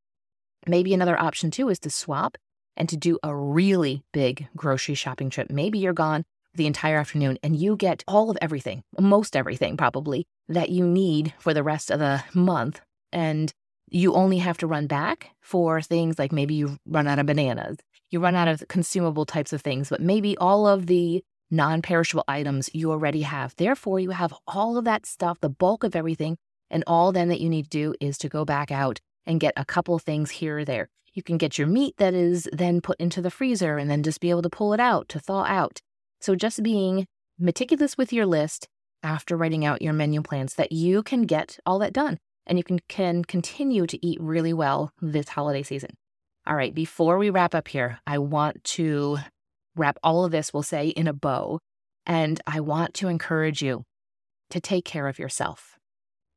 Maybe 0.67 0.93
another 0.93 1.19
option 1.19 1.49
too 1.49 1.69
is 1.69 1.79
to 1.79 1.89
swap 1.89 2.37
and 2.77 2.87
to 2.87 2.95
do 2.95 3.17
a 3.23 3.35
really 3.35 4.03
big 4.13 4.47
grocery 4.55 4.95
shopping 4.95 5.31
trip. 5.31 5.49
Maybe 5.49 5.79
you're 5.79 5.93
gone 5.93 6.23
the 6.53 6.67
entire 6.67 6.97
afternoon 6.97 7.39
and 7.41 7.55
you 7.55 7.75
get 7.75 8.03
all 8.07 8.29
of 8.29 8.37
everything, 8.41 8.83
most 8.99 9.35
everything 9.35 9.75
probably, 9.75 10.27
that 10.47 10.69
you 10.69 10.85
need 10.85 11.33
for 11.39 11.53
the 11.53 11.63
rest 11.63 11.89
of 11.89 11.99
the 11.99 12.23
month. 12.33 12.81
And 13.11 13.51
you 13.89 14.13
only 14.13 14.37
have 14.37 14.57
to 14.59 14.67
run 14.67 14.87
back 14.87 15.31
for 15.41 15.81
things 15.81 16.19
like 16.19 16.31
maybe 16.31 16.53
you 16.53 16.77
run 16.85 17.07
out 17.07 17.19
of 17.19 17.25
bananas, 17.25 17.77
you 18.11 18.19
run 18.19 18.35
out 18.35 18.47
of 18.47 18.63
consumable 18.67 19.25
types 19.25 19.51
of 19.51 19.61
things, 19.61 19.89
but 19.89 20.01
maybe 20.01 20.37
all 20.37 20.67
of 20.67 20.85
the 20.85 21.23
non 21.51 21.81
perishable 21.81 22.23
items 22.27 22.69
you 22.73 22.91
already 22.91 23.21
have. 23.21 23.55
Therefore, 23.55 23.99
you 23.99 24.11
have 24.11 24.33
all 24.47 24.77
of 24.77 24.85
that 24.85 25.05
stuff, 25.05 25.39
the 25.39 25.49
bulk 25.49 25.83
of 25.83 25.95
everything. 25.95 26.37
And 26.69 26.83
all 26.87 27.11
then 27.11 27.29
that 27.29 27.41
you 27.41 27.49
need 27.49 27.63
to 27.63 27.69
do 27.69 27.93
is 27.99 28.17
to 28.19 28.29
go 28.29 28.43
back 28.43 28.71
out 28.71 28.99
and 29.25 29.39
get 29.39 29.53
a 29.55 29.65
couple 29.65 29.97
things 29.99 30.31
here 30.31 30.59
or 30.59 30.65
there. 30.65 30.89
You 31.13 31.23
can 31.23 31.37
get 31.37 31.57
your 31.57 31.67
meat 31.67 31.95
that 31.97 32.13
is 32.13 32.49
then 32.51 32.81
put 32.81 32.99
into 32.99 33.21
the 33.21 33.31
freezer 33.31 33.77
and 33.77 33.89
then 33.89 34.03
just 34.03 34.19
be 34.19 34.29
able 34.29 34.41
to 34.41 34.49
pull 34.49 34.73
it 34.73 34.79
out 34.79 35.07
to 35.09 35.19
thaw 35.19 35.43
out. 35.43 35.81
So 36.19 36.35
just 36.35 36.63
being 36.63 37.07
meticulous 37.39 37.97
with 37.97 38.11
your 38.11 38.25
list 38.25 38.67
after 39.03 39.37
writing 39.37 39.63
out 39.63 39.81
your 39.81 39.93
menu 39.93 40.21
plans 40.21 40.55
that 40.55 40.71
you 40.71 41.03
can 41.03 41.23
get 41.23 41.59
all 41.65 41.79
that 41.79 41.93
done 41.93 42.17
and 42.45 42.57
you 42.57 42.63
can, 42.63 42.79
can 42.89 43.23
continue 43.23 43.87
to 43.87 44.05
eat 44.05 44.19
really 44.19 44.53
well 44.53 44.91
this 45.01 45.29
holiday 45.29 45.63
season. 45.63 45.91
All 46.47 46.55
right, 46.55 46.73
before 46.75 47.17
we 47.17 47.29
wrap 47.29 47.55
up 47.55 47.67
here, 47.67 47.99
I 48.05 48.19
want 48.19 48.63
to 48.65 49.17
wrap 49.75 49.97
all 50.03 50.25
of 50.25 50.31
this, 50.31 50.53
we'll 50.53 50.63
say, 50.63 50.87
in 50.89 51.07
a 51.07 51.13
bow. 51.13 51.59
And 52.05 52.39
I 52.45 52.59
want 52.59 52.93
to 52.95 53.07
encourage 53.07 53.61
you 53.61 53.83
to 54.49 54.59
take 54.59 54.85
care 54.85 55.07
of 55.07 55.19
yourself. 55.19 55.77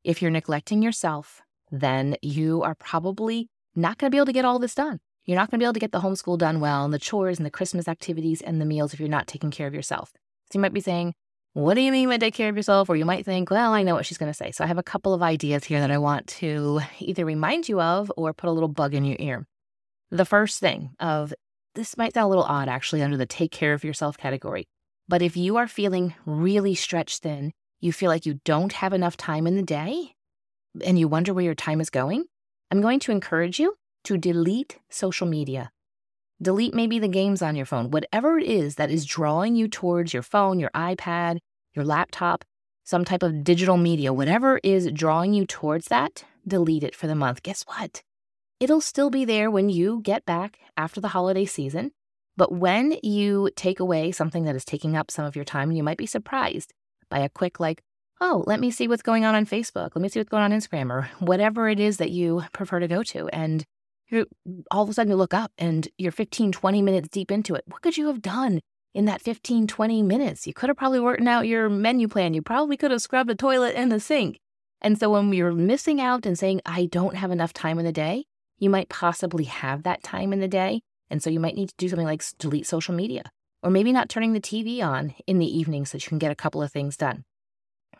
If 0.03 0.21
you're 0.21 0.31
neglecting 0.31 0.81
yourself, 0.81 1.41
then 1.71 2.15
you 2.21 2.63
are 2.63 2.75
probably 2.75 3.49
not 3.75 3.97
going 3.97 4.09
to 4.09 4.15
be 4.15 4.17
able 4.17 4.25
to 4.25 4.33
get 4.33 4.45
all 4.45 4.59
this 4.59 4.75
done. 4.75 4.99
You're 5.25 5.37
not 5.37 5.51
going 5.51 5.59
to 5.59 5.63
be 5.63 5.65
able 5.65 5.73
to 5.73 5.79
get 5.79 5.91
the 5.91 5.99
homeschool 5.99 6.37
done 6.39 6.59
well 6.59 6.85
and 6.85 6.93
the 6.93 6.99
chores 6.99 7.37
and 7.37 7.45
the 7.45 7.51
Christmas 7.51 7.87
activities 7.87 8.41
and 8.41 8.59
the 8.59 8.65
meals 8.65 8.93
if 8.93 8.99
you're 8.99 9.09
not 9.09 9.27
taking 9.27 9.51
care 9.51 9.67
of 9.67 9.73
yourself. 9.73 10.11
So 10.51 10.57
you 10.57 10.61
might 10.61 10.73
be 10.73 10.79
saying, 10.79 11.13
What 11.53 11.75
do 11.75 11.81
you 11.81 11.91
mean 11.91 12.09
by 12.09 12.17
take 12.17 12.33
care 12.33 12.49
of 12.49 12.55
yourself? 12.55 12.89
Or 12.89 12.95
you 12.95 13.05
might 13.05 13.25
think, 13.25 13.51
Well, 13.51 13.73
I 13.73 13.83
know 13.83 13.93
what 13.93 14.07
she's 14.07 14.17
going 14.17 14.31
to 14.31 14.37
say. 14.37 14.51
So 14.51 14.63
I 14.63 14.67
have 14.67 14.79
a 14.79 14.83
couple 14.83 15.13
of 15.13 15.21
ideas 15.21 15.65
here 15.65 15.79
that 15.81 15.91
I 15.91 15.99
want 15.99 16.25
to 16.27 16.81
either 16.99 17.25
remind 17.25 17.69
you 17.69 17.79
of 17.79 18.11
or 18.17 18.33
put 18.33 18.49
a 18.49 18.51
little 18.51 18.69
bug 18.69 18.95
in 18.95 19.05
your 19.05 19.17
ear. 19.19 19.45
The 20.09 20.25
first 20.25 20.59
thing 20.59 20.91
of 20.99 21.33
this 21.75 21.97
might 21.97 22.13
sound 22.13 22.25
a 22.25 22.29
little 22.29 22.43
odd 22.43 22.67
actually 22.67 23.01
under 23.01 23.17
the 23.17 23.25
take 23.25 23.51
care 23.51 23.73
of 23.73 23.83
yourself 23.83 24.17
category. 24.17 24.67
But 25.07 25.21
if 25.21 25.35
you 25.35 25.57
are 25.57 25.67
feeling 25.67 26.13
really 26.25 26.75
stretched 26.75 27.23
thin, 27.23 27.51
you 27.79 27.91
feel 27.93 28.09
like 28.09 28.25
you 28.25 28.39
don't 28.45 28.73
have 28.73 28.93
enough 28.93 29.17
time 29.17 29.47
in 29.47 29.55
the 29.55 29.63
day, 29.63 30.13
and 30.83 30.99
you 30.99 31.07
wonder 31.07 31.33
where 31.33 31.45
your 31.45 31.55
time 31.55 31.81
is 31.81 31.89
going, 31.89 32.25
I'm 32.69 32.81
going 32.81 32.99
to 33.01 33.11
encourage 33.11 33.59
you 33.59 33.75
to 34.03 34.17
delete 34.17 34.79
social 34.89 35.27
media. 35.27 35.71
Delete 36.41 36.73
maybe 36.73 36.99
the 36.99 37.07
games 37.07 37.41
on 37.41 37.55
your 37.55 37.65
phone, 37.65 37.91
whatever 37.91 38.37
it 38.37 38.45
is 38.45 38.75
that 38.75 38.91
is 38.91 39.05
drawing 39.05 39.55
you 39.55 39.67
towards 39.67 40.13
your 40.13 40.23
phone, 40.23 40.59
your 40.59 40.69
iPad, 40.75 41.39
your 41.73 41.83
laptop, 41.83 42.45
some 42.83 43.03
type 43.03 43.23
of 43.23 43.43
digital 43.43 43.77
media, 43.77 44.13
whatever 44.13 44.59
is 44.63 44.89
drawing 44.91 45.33
you 45.33 45.45
towards 45.45 45.87
that, 45.87 46.23
delete 46.47 46.83
it 46.83 46.95
for 46.95 47.07
the 47.07 47.15
month. 47.15 47.43
Guess 47.43 47.63
what? 47.63 48.03
It'll 48.59 48.81
still 48.81 49.09
be 49.09 49.25
there 49.25 49.49
when 49.49 49.69
you 49.69 50.01
get 50.03 50.25
back 50.25 50.59
after 50.75 50.99
the 50.99 51.09
holiday 51.09 51.45
season. 51.45 51.91
But 52.35 52.51
when 52.51 52.97
you 53.03 53.49
take 53.55 53.79
away 53.79 54.11
something 54.11 54.45
that 54.45 54.55
is 54.55 54.65
taking 54.65 54.95
up 54.95 55.11
some 55.11 55.25
of 55.25 55.35
your 55.35 55.45
time, 55.45 55.71
you 55.71 55.83
might 55.83 55.97
be 55.97 56.05
surprised 56.05 56.73
by 57.09 57.19
a 57.19 57.29
quick, 57.29 57.59
like, 57.59 57.81
oh, 58.21 58.43
let 58.47 58.59
me 58.59 58.71
see 58.71 58.87
what's 58.87 59.01
going 59.01 59.25
on 59.25 59.35
on 59.35 59.45
Facebook. 59.45 59.91
Let 59.95 60.01
me 60.01 60.09
see 60.09 60.19
what's 60.19 60.29
going 60.29 60.43
on 60.43 60.51
on 60.51 60.59
Instagram 60.59 60.91
or 60.91 61.09
whatever 61.19 61.69
it 61.69 61.79
is 61.79 61.97
that 61.97 62.11
you 62.11 62.43
prefer 62.53 62.79
to 62.79 62.87
go 62.87 63.03
to. 63.03 63.27
And 63.29 63.65
you 64.09 64.25
all 64.71 64.83
of 64.83 64.89
a 64.89 64.93
sudden 64.93 65.11
you 65.11 65.15
look 65.15 65.33
up 65.33 65.51
and 65.57 65.87
you're 65.97 66.11
15, 66.11 66.51
20 66.51 66.81
minutes 66.81 67.09
deep 67.09 67.31
into 67.31 67.55
it. 67.55 67.63
What 67.67 67.81
could 67.81 67.97
you 67.97 68.07
have 68.07 68.21
done 68.21 68.59
in 68.93 69.05
that 69.05 69.21
15, 69.21 69.67
20 69.67 70.03
minutes? 70.03 70.47
You 70.47 70.53
could 70.53 70.69
have 70.69 70.77
probably 70.77 70.99
worked 70.99 71.25
out 71.25 71.47
your 71.47 71.69
menu 71.69 72.07
plan. 72.07 72.33
You 72.33 72.41
probably 72.41 72.77
could 72.77 72.91
have 72.91 73.01
scrubbed 73.01 73.29
the 73.29 73.35
toilet 73.35 73.75
and 73.75 73.91
the 73.91 73.99
sink. 73.99 74.39
And 74.81 74.97
so 74.97 75.11
when 75.11 75.31
you're 75.33 75.51
missing 75.51 75.99
out 75.99 76.25
and 76.25 76.37
saying, 76.37 76.61
I 76.65 76.85
don't 76.85 77.15
have 77.15 77.31
enough 77.31 77.53
time 77.53 77.79
in 77.79 77.85
the 77.85 77.91
day, 77.91 78.25
you 78.59 78.69
might 78.69 78.89
possibly 78.89 79.45
have 79.45 79.83
that 79.83 80.03
time 80.03 80.33
in 80.33 80.39
the 80.39 80.47
day. 80.47 80.81
And 81.09 81.23
so 81.23 81.29
you 81.29 81.39
might 81.39 81.55
need 81.55 81.69
to 81.69 81.75
do 81.77 81.89
something 81.89 82.05
like 82.05 82.23
delete 82.37 82.67
social 82.67 82.93
media 82.93 83.31
or 83.63 83.69
maybe 83.69 83.91
not 83.91 84.09
turning 84.09 84.33
the 84.33 84.41
TV 84.41 84.83
on 84.83 85.13
in 85.27 85.39
the 85.39 85.57
evening 85.57 85.85
so 85.85 85.97
that 85.97 86.05
you 86.05 86.09
can 86.09 86.19
get 86.19 86.31
a 86.31 86.35
couple 86.35 86.61
of 86.61 86.71
things 86.71 86.95
done. 86.95 87.23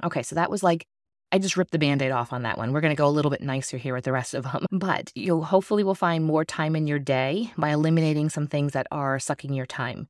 Okay, 0.03 0.23
so 0.23 0.35
that 0.35 0.51
was 0.51 0.63
like, 0.63 0.85
I 1.31 1.37
just 1.37 1.57
ripped 1.57 1.71
the 1.71 1.79
band 1.79 2.01
aid 2.01 2.11
off 2.11 2.33
on 2.33 2.43
that 2.43 2.57
one. 2.57 2.71
We're 2.71 2.81
going 2.81 2.95
to 2.95 2.99
go 2.99 3.07
a 3.07 3.09
little 3.09 3.29
bit 3.29 3.41
nicer 3.41 3.77
here 3.77 3.93
with 3.93 4.05
the 4.05 4.11
rest 4.11 4.33
of 4.33 4.43
them. 4.43 4.65
But 4.71 5.11
you 5.15 5.41
hopefully 5.41 5.83
will 5.83 5.95
find 5.95 6.23
more 6.23 6.45
time 6.45 6.75
in 6.75 6.87
your 6.87 6.99
day 6.99 7.51
by 7.57 7.69
eliminating 7.69 8.29
some 8.29 8.47
things 8.47 8.73
that 8.73 8.87
are 8.91 9.19
sucking 9.19 9.53
your 9.53 9.65
time. 9.65 10.07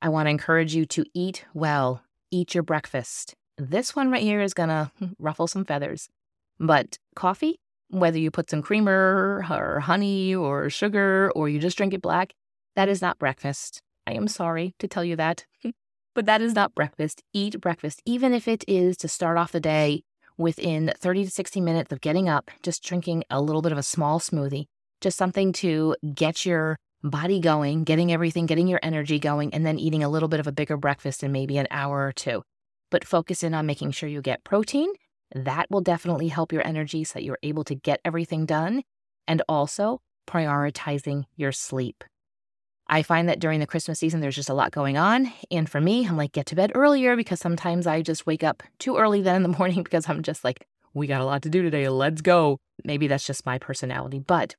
I 0.00 0.08
want 0.08 0.26
to 0.26 0.30
encourage 0.30 0.74
you 0.74 0.86
to 0.86 1.04
eat 1.14 1.44
well, 1.54 2.02
eat 2.30 2.54
your 2.54 2.62
breakfast. 2.62 3.34
This 3.56 3.94
one 3.94 4.10
right 4.10 4.22
here 4.22 4.40
is 4.40 4.54
going 4.54 4.68
to 4.68 4.90
ruffle 5.18 5.46
some 5.46 5.64
feathers. 5.64 6.08
But 6.58 6.98
coffee, 7.14 7.60
whether 7.90 8.18
you 8.18 8.30
put 8.30 8.50
some 8.50 8.62
creamer 8.62 9.44
or 9.48 9.80
honey 9.80 10.34
or 10.34 10.70
sugar 10.70 11.32
or 11.34 11.48
you 11.48 11.58
just 11.58 11.76
drink 11.76 11.94
it 11.94 12.02
black, 12.02 12.34
that 12.76 12.88
is 12.88 13.02
not 13.02 13.18
breakfast. 13.18 13.82
I 14.06 14.12
am 14.12 14.28
sorry 14.28 14.74
to 14.78 14.88
tell 14.88 15.04
you 15.04 15.16
that. 15.16 15.44
but 16.14 16.26
that 16.26 16.40
is 16.40 16.54
not 16.54 16.74
breakfast. 16.74 17.22
Eat 17.32 17.60
breakfast, 17.60 18.02
even 18.04 18.32
if 18.32 18.48
it 18.48 18.64
is 18.66 18.96
to 18.98 19.08
start 19.08 19.38
off 19.38 19.52
the 19.52 19.60
day 19.60 20.02
within 20.36 20.92
30 20.96 21.24
to 21.24 21.30
60 21.30 21.60
minutes 21.60 21.92
of 21.92 22.00
getting 22.00 22.28
up, 22.28 22.50
just 22.62 22.82
drinking 22.82 23.24
a 23.30 23.40
little 23.40 23.62
bit 23.62 23.72
of 23.72 23.78
a 23.78 23.82
small 23.82 24.18
smoothie, 24.20 24.66
just 25.00 25.18
something 25.18 25.52
to 25.52 25.94
get 26.14 26.46
your 26.46 26.78
body 27.02 27.40
going, 27.40 27.84
getting 27.84 28.12
everything, 28.12 28.46
getting 28.46 28.68
your 28.68 28.80
energy 28.82 29.18
going, 29.18 29.52
and 29.54 29.64
then 29.64 29.78
eating 29.78 30.02
a 30.02 30.08
little 30.08 30.28
bit 30.28 30.40
of 30.40 30.46
a 30.46 30.52
bigger 30.52 30.76
breakfast 30.76 31.22
in 31.22 31.32
maybe 31.32 31.58
an 31.58 31.68
hour 31.70 32.06
or 32.06 32.12
two. 32.12 32.42
But 32.90 33.04
focus 33.04 33.42
in 33.42 33.54
on 33.54 33.66
making 33.66 33.92
sure 33.92 34.08
you 34.08 34.22
get 34.22 34.44
protein. 34.44 34.90
That 35.34 35.70
will 35.70 35.80
definitely 35.80 36.28
help 36.28 36.52
your 36.52 36.66
energy 36.66 37.04
so 37.04 37.14
that 37.14 37.24
you're 37.24 37.38
able 37.42 37.64
to 37.64 37.74
get 37.74 38.00
everything 38.04 38.46
done. 38.46 38.82
And 39.26 39.42
also 39.48 40.00
prioritizing 40.26 41.24
your 41.36 41.52
sleep. 41.52 42.04
I 42.90 43.02
find 43.02 43.28
that 43.28 43.40
during 43.40 43.60
the 43.60 43.66
Christmas 43.66 43.98
season, 43.98 44.20
there's 44.20 44.36
just 44.36 44.48
a 44.48 44.54
lot 44.54 44.72
going 44.72 44.96
on. 44.96 45.30
And 45.50 45.68
for 45.68 45.80
me, 45.80 46.06
I'm 46.06 46.16
like, 46.16 46.32
get 46.32 46.46
to 46.46 46.56
bed 46.56 46.72
earlier 46.74 47.16
because 47.16 47.40
sometimes 47.40 47.86
I 47.86 48.00
just 48.00 48.26
wake 48.26 48.42
up 48.42 48.62
too 48.78 48.96
early 48.96 49.20
then 49.20 49.36
in 49.36 49.42
the 49.42 49.48
morning 49.58 49.82
because 49.82 50.08
I'm 50.08 50.22
just 50.22 50.44
like, 50.44 50.66
we 50.94 51.06
got 51.06 51.20
a 51.20 51.26
lot 51.26 51.42
to 51.42 51.50
do 51.50 51.62
today. 51.62 51.88
Let's 51.88 52.22
go. 52.22 52.58
Maybe 52.84 53.06
that's 53.06 53.26
just 53.26 53.44
my 53.44 53.58
personality, 53.58 54.18
but 54.18 54.54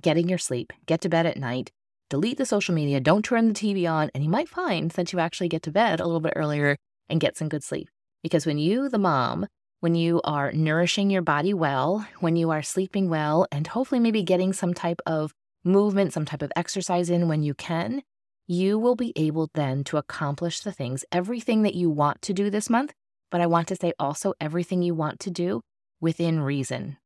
getting 0.00 0.28
your 0.28 0.38
sleep, 0.38 0.72
get 0.86 1.00
to 1.02 1.08
bed 1.08 1.26
at 1.26 1.36
night, 1.36 1.70
delete 2.10 2.38
the 2.38 2.46
social 2.46 2.74
media, 2.74 3.00
don't 3.00 3.24
turn 3.24 3.48
the 3.48 3.54
TV 3.54 3.90
on, 3.90 4.10
and 4.14 4.24
you 4.24 4.30
might 4.30 4.48
find 4.48 4.90
that 4.92 5.12
you 5.12 5.20
actually 5.20 5.48
get 5.48 5.62
to 5.62 5.70
bed 5.70 6.00
a 6.00 6.04
little 6.04 6.20
bit 6.20 6.32
earlier 6.34 6.76
and 7.08 7.20
get 7.20 7.36
some 7.36 7.48
good 7.48 7.62
sleep. 7.62 7.88
Because 8.22 8.46
when 8.46 8.58
you, 8.58 8.88
the 8.88 8.98
mom, 8.98 9.46
when 9.82 9.96
you 9.96 10.20
are 10.22 10.52
nourishing 10.52 11.10
your 11.10 11.22
body 11.22 11.52
well, 11.52 12.06
when 12.20 12.36
you 12.36 12.50
are 12.50 12.62
sleeping 12.62 13.08
well, 13.08 13.48
and 13.50 13.66
hopefully 13.66 13.98
maybe 13.98 14.22
getting 14.22 14.52
some 14.52 14.72
type 14.72 15.00
of 15.06 15.34
movement, 15.64 16.12
some 16.12 16.24
type 16.24 16.40
of 16.40 16.52
exercise 16.54 17.10
in 17.10 17.26
when 17.26 17.42
you 17.42 17.52
can, 17.52 18.00
you 18.46 18.78
will 18.78 18.94
be 18.94 19.12
able 19.16 19.50
then 19.54 19.82
to 19.82 19.96
accomplish 19.96 20.60
the 20.60 20.70
things, 20.70 21.04
everything 21.10 21.62
that 21.62 21.74
you 21.74 21.90
want 21.90 22.22
to 22.22 22.32
do 22.32 22.48
this 22.48 22.70
month. 22.70 22.92
But 23.28 23.40
I 23.40 23.48
want 23.48 23.66
to 23.68 23.74
say 23.74 23.92
also 23.98 24.34
everything 24.40 24.82
you 24.82 24.94
want 24.94 25.18
to 25.18 25.32
do 25.32 25.62
within 26.00 26.38
reason. 26.38 26.96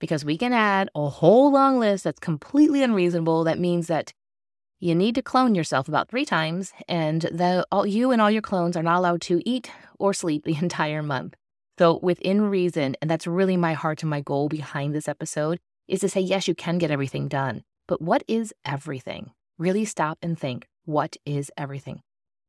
Because 0.00 0.24
we 0.24 0.36
can 0.36 0.52
add 0.52 0.90
a 0.96 1.08
whole 1.08 1.52
long 1.52 1.78
list 1.78 2.02
that's 2.02 2.18
completely 2.18 2.82
unreasonable. 2.82 3.44
That 3.44 3.60
means 3.60 3.86
that 3.86 4.12
you 4.80 4.96
need 4.96 5.14
to 5.14 5.22
clone 5.22 5.54
yourself 5.54 5.86
about 5.86 6.08
three 6.08 6.24
times, 6.24 6.72
and 6.88 7.22
the, 7.22 7.64
all, 7.70 7.86
you 7.86 8.10
and 8.10 8.20
all 8.20 8.30
your 8.30 8.42
clones 8.42 8.76
are 8.76 8.82
not 8.82 8.98
allowed 8.98 9.20
to 9.22 9.40
eat 9.48 9.70
or 10.00 10.12
sleep 10.12 10.42
the 10.42 10.58
entire 10.60 11.00
month. 11.00 11.36
So, 11.78 12.00
within 12.02 12.42
reason, 12.42 12.96
and 13.00 13.08
that's 13.08 13.26
really 13.26 13.56
my 13.56 13.74
heart 13.74 14.02
and 14.02 14.10
my 14.10 14.20
goal 14.20 14.48
behind 14.48 14.94
this 14.94 15.06
episode, 15.06 15.58
is 15.86 16.00
to 16.00 16.08
say, 16.08 16.20
yes, 16.20 16.48
you 16.48 16.54
can 16.54 16.78
get 16.78 16.90
everything 16.90 17.28
done. 17.28 17.62
But 17.86 18.02
what 18.02 18.24
is 18.26 18.52
everything? 18.64 19.30
Really 19.58 19.84
stop 19.84 20.18
and 20.20 20.38
think 20.38 20.66
what 20.84 21.16
is 21.24 21.50
everything? 21.56 22.00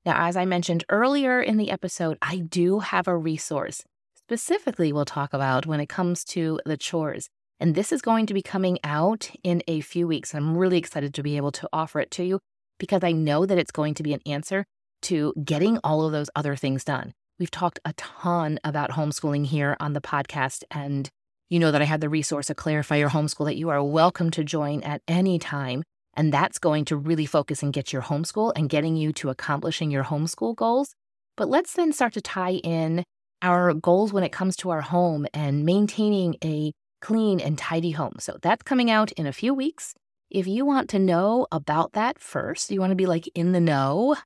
Now, 0.06 0.28
as 0.28 0.36
I 0.36 0.46
mentioned 0.46 0.86
earlier 0.90 1.42
in 1.42 1.58
the 1.58 1.72
episode, 1.72 2.18
I 2.22 2.38
do 2.38 2.80
have 2.80 3.08
a 3.08 3.16
resource. 3.16 3.84
Specifically, 4.16 4.92
we'll 4.92 5.06
talk 5.06 5.34
about 5.34 5.66
when 5.66 5.80
it 5.80 5.90
comes 5.90 6.24
to 6.26 6.60
the 6.66 6.78
chores. 6.78 7.30
And 7.60 7.76
this 7.76 7.92
is 7.92 8.02
going 8.02 8.26
to 8.28 8.34
be 8.34 8.42
coming 8.42 8.80
out 8.84 9.30
in 9.44 9.62
a 9.68 9.82
few 9.82 10.08
weeks. 10.08 10.34
I'm 10.34 10.58
really 10.58 10.78
excited 10.78 11.14
to 11.14 11.24
be 11.24 11.38
able 11.38 11.52
to 11.52 11.70
offer 11.74 12.00
it 12.00 12.12
to 12.12 12.24
you 12.24 12.40
because 12.80 13.04
I 13.04 13.12
know 13.12 13.46
that 13.46 13.58
it's 13.58 13.72
going 13.72 13.94
to 13.96 14.04
be 14.04 14.14
an 14.14 14.22
answer 14.26 14.66
to 15.04 15.34
getting 15.44 15.78
all 15.84 16.06
of 16.06 16.14
those 16.14 16.30
other 16.36 16.56
things 16.56 16.84
done. 16.84 17.14
We've 17.40 17.50
talked 17.50 17.80
a 17.86 17.94
ton 17.94 18.60
about 18.66 18.92
homeschooling 18.92 19.46
here 19.46 19.78
on 19.80 19.94
the 19.94 20.02
podcast, 20.02 20.66
and 20.70 21.10
you 21.50 21.58
know 21.58 21.72
that 21.72 21.82
I 21.82 21.86
have 21.86 22.02
the 22.02 22.10
resource, 22.10 22.50
a 22.50 22.56
Clarify 22.56 22.98
Your 22.98 23.12
Homeschool, 23.12 23.46
that 23.46 23.56
you 23.56 23.70
are 23.70 23.82
welcome 23.82 24.30
to 24.32 24.44
join 24.44 24.84
at 24.84 25.02
any 25.08 25.40
time. 25.40 25.84
And 26.16 26.34
that's 26.34 26.60
going 26.60 26.84
to 26.86 26.98
really 26.98 27.26
focus 27.26 27.64
and 27.64 27.72
get 27.72 27.94
your 27.94 28.02
homeschool 28.02 28.52
and 28.58 28.68
getting 28.68 28.98
you 28.98 29.14
to 29.14 29.30
accomplishing 29.30 29.90
your 29.90 30.04
homeschool 30.04 30.54
goals. 30.54 30.94
But 31.38 31.48
let's 31.48 31.72
then 31.72 31.94
start 31.94 32.12
to 32.14 32.22
tie 32.22 32.56
in 32.56 33.06
our 33.42 33.74
goals 33.74 34.12
when 34.12 34.26
it 34.26 34.34
comes 34.34 34.58
to 34.58 34.72
our 34.72 34.82
home 34.82 35.26
and 35.34 35.66
maintaining 35.66 36.36
a 36.44 36.74
clean 37.00 37.40
and 37.40 37.58
tidy 37.58 37.92
home. 37.92 38.16
So 38.20 38.38
that's 38.42 38.64
coming 38.64 38.92
out 38.92 39.14
in 39.14 39.26
a 39.26 39.32
few 39.32 39.54
weeks. 39.54 39.94
If 40.30 40.46
you 40.46 40.66
want 40.66 40.90
to 40.90 41.00
know 41.00 41.48
about 41.54 41.94
that 41.94 42.20
first, 42.20 42.70
you 42.70 42.82
want 42.82 42.92
to 42.92 42.98
be 42.98 43.06
like 43.06 43.30
in 43.34 43.54
the 43.54 43.62
know 43.62 44.18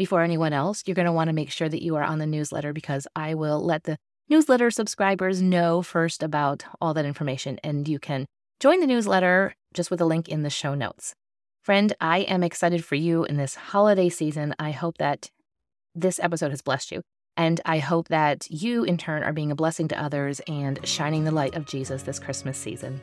before 0.00 0.22
anyone 0.22 0.54
else, 0.54 0.82
you're 0.86 0.94
going 0.94 1.04
to 1.04 1.12
want 1.12 1.28
to 1.28 1.34
make 1.34 1.50
sure 1.50 1.68
that 1.68 1.82
you 1.82 1.94
are 1.94 2.02
on 2.02 2.18
the 2.18 2.26
newsletter 2.26 2.72
because 2.72 3.06
I 3.14 3.34
will 3.34 3.62
let 3.62 3.84
the 3.84 3.98
newsletter 4.30 4.70
subscribers 4.70 5.42
know 5.42 5.82
first 5.82 6.22
about 6.22 6.64
all 6.80 6.94
that 6.94 7.04
information, 7.04 7.60
and 7.62 7.86
you 7.86 7.98
can 7.98 8.24
join 8.60 8.80
the 8.80 8.86
newsletter 8.86 9.54
just 9.74 9.90
with 9.90 10.00
a 10.00 10.06
link 10.06 10.26
in 10.26 10.42
the 10.42 10.48
show 10.48 10.74
notes. 10.74 11.12
Friend, 11.62 11.94
I 12.00 12.20
am 12.20 12.42
excited 12.42 12.82
for 12.82 12.94
you 12.94 13.24
in 13.24 13.36
this 13.36 13.56
holiday 13.56 14.08
season. 14.08 14.54
I 14.58 14.70
hope 14.70 14.96
that 14.96 15.28
this 15.94 16.18
episode 16.18 16.52
has 16.52 16.62
blessed 16.62 16.92
you. 16.92 17.02
And 17.36 17.60
I 17.66 17.76
hope 17.76 18.08
that 18.08 18.50
you, 18.50 18.84
in 18.84 18.96
turn, 18.96 19.22
are 19.22 19.34
being 19.34 19.50
a 19.50 19.54
blessing 19.54 19.86
to 19.88 20.02
others 20.02 20.40
and 20.48 20.80
shining 20.82 21.24
the 21.24 21.30
light 21.30 21.56
of 21.56 21.66
Jesus 21.66 22.04
this 22.04 22.18
Christmas 22.18 22.56
season. 22.56 23.02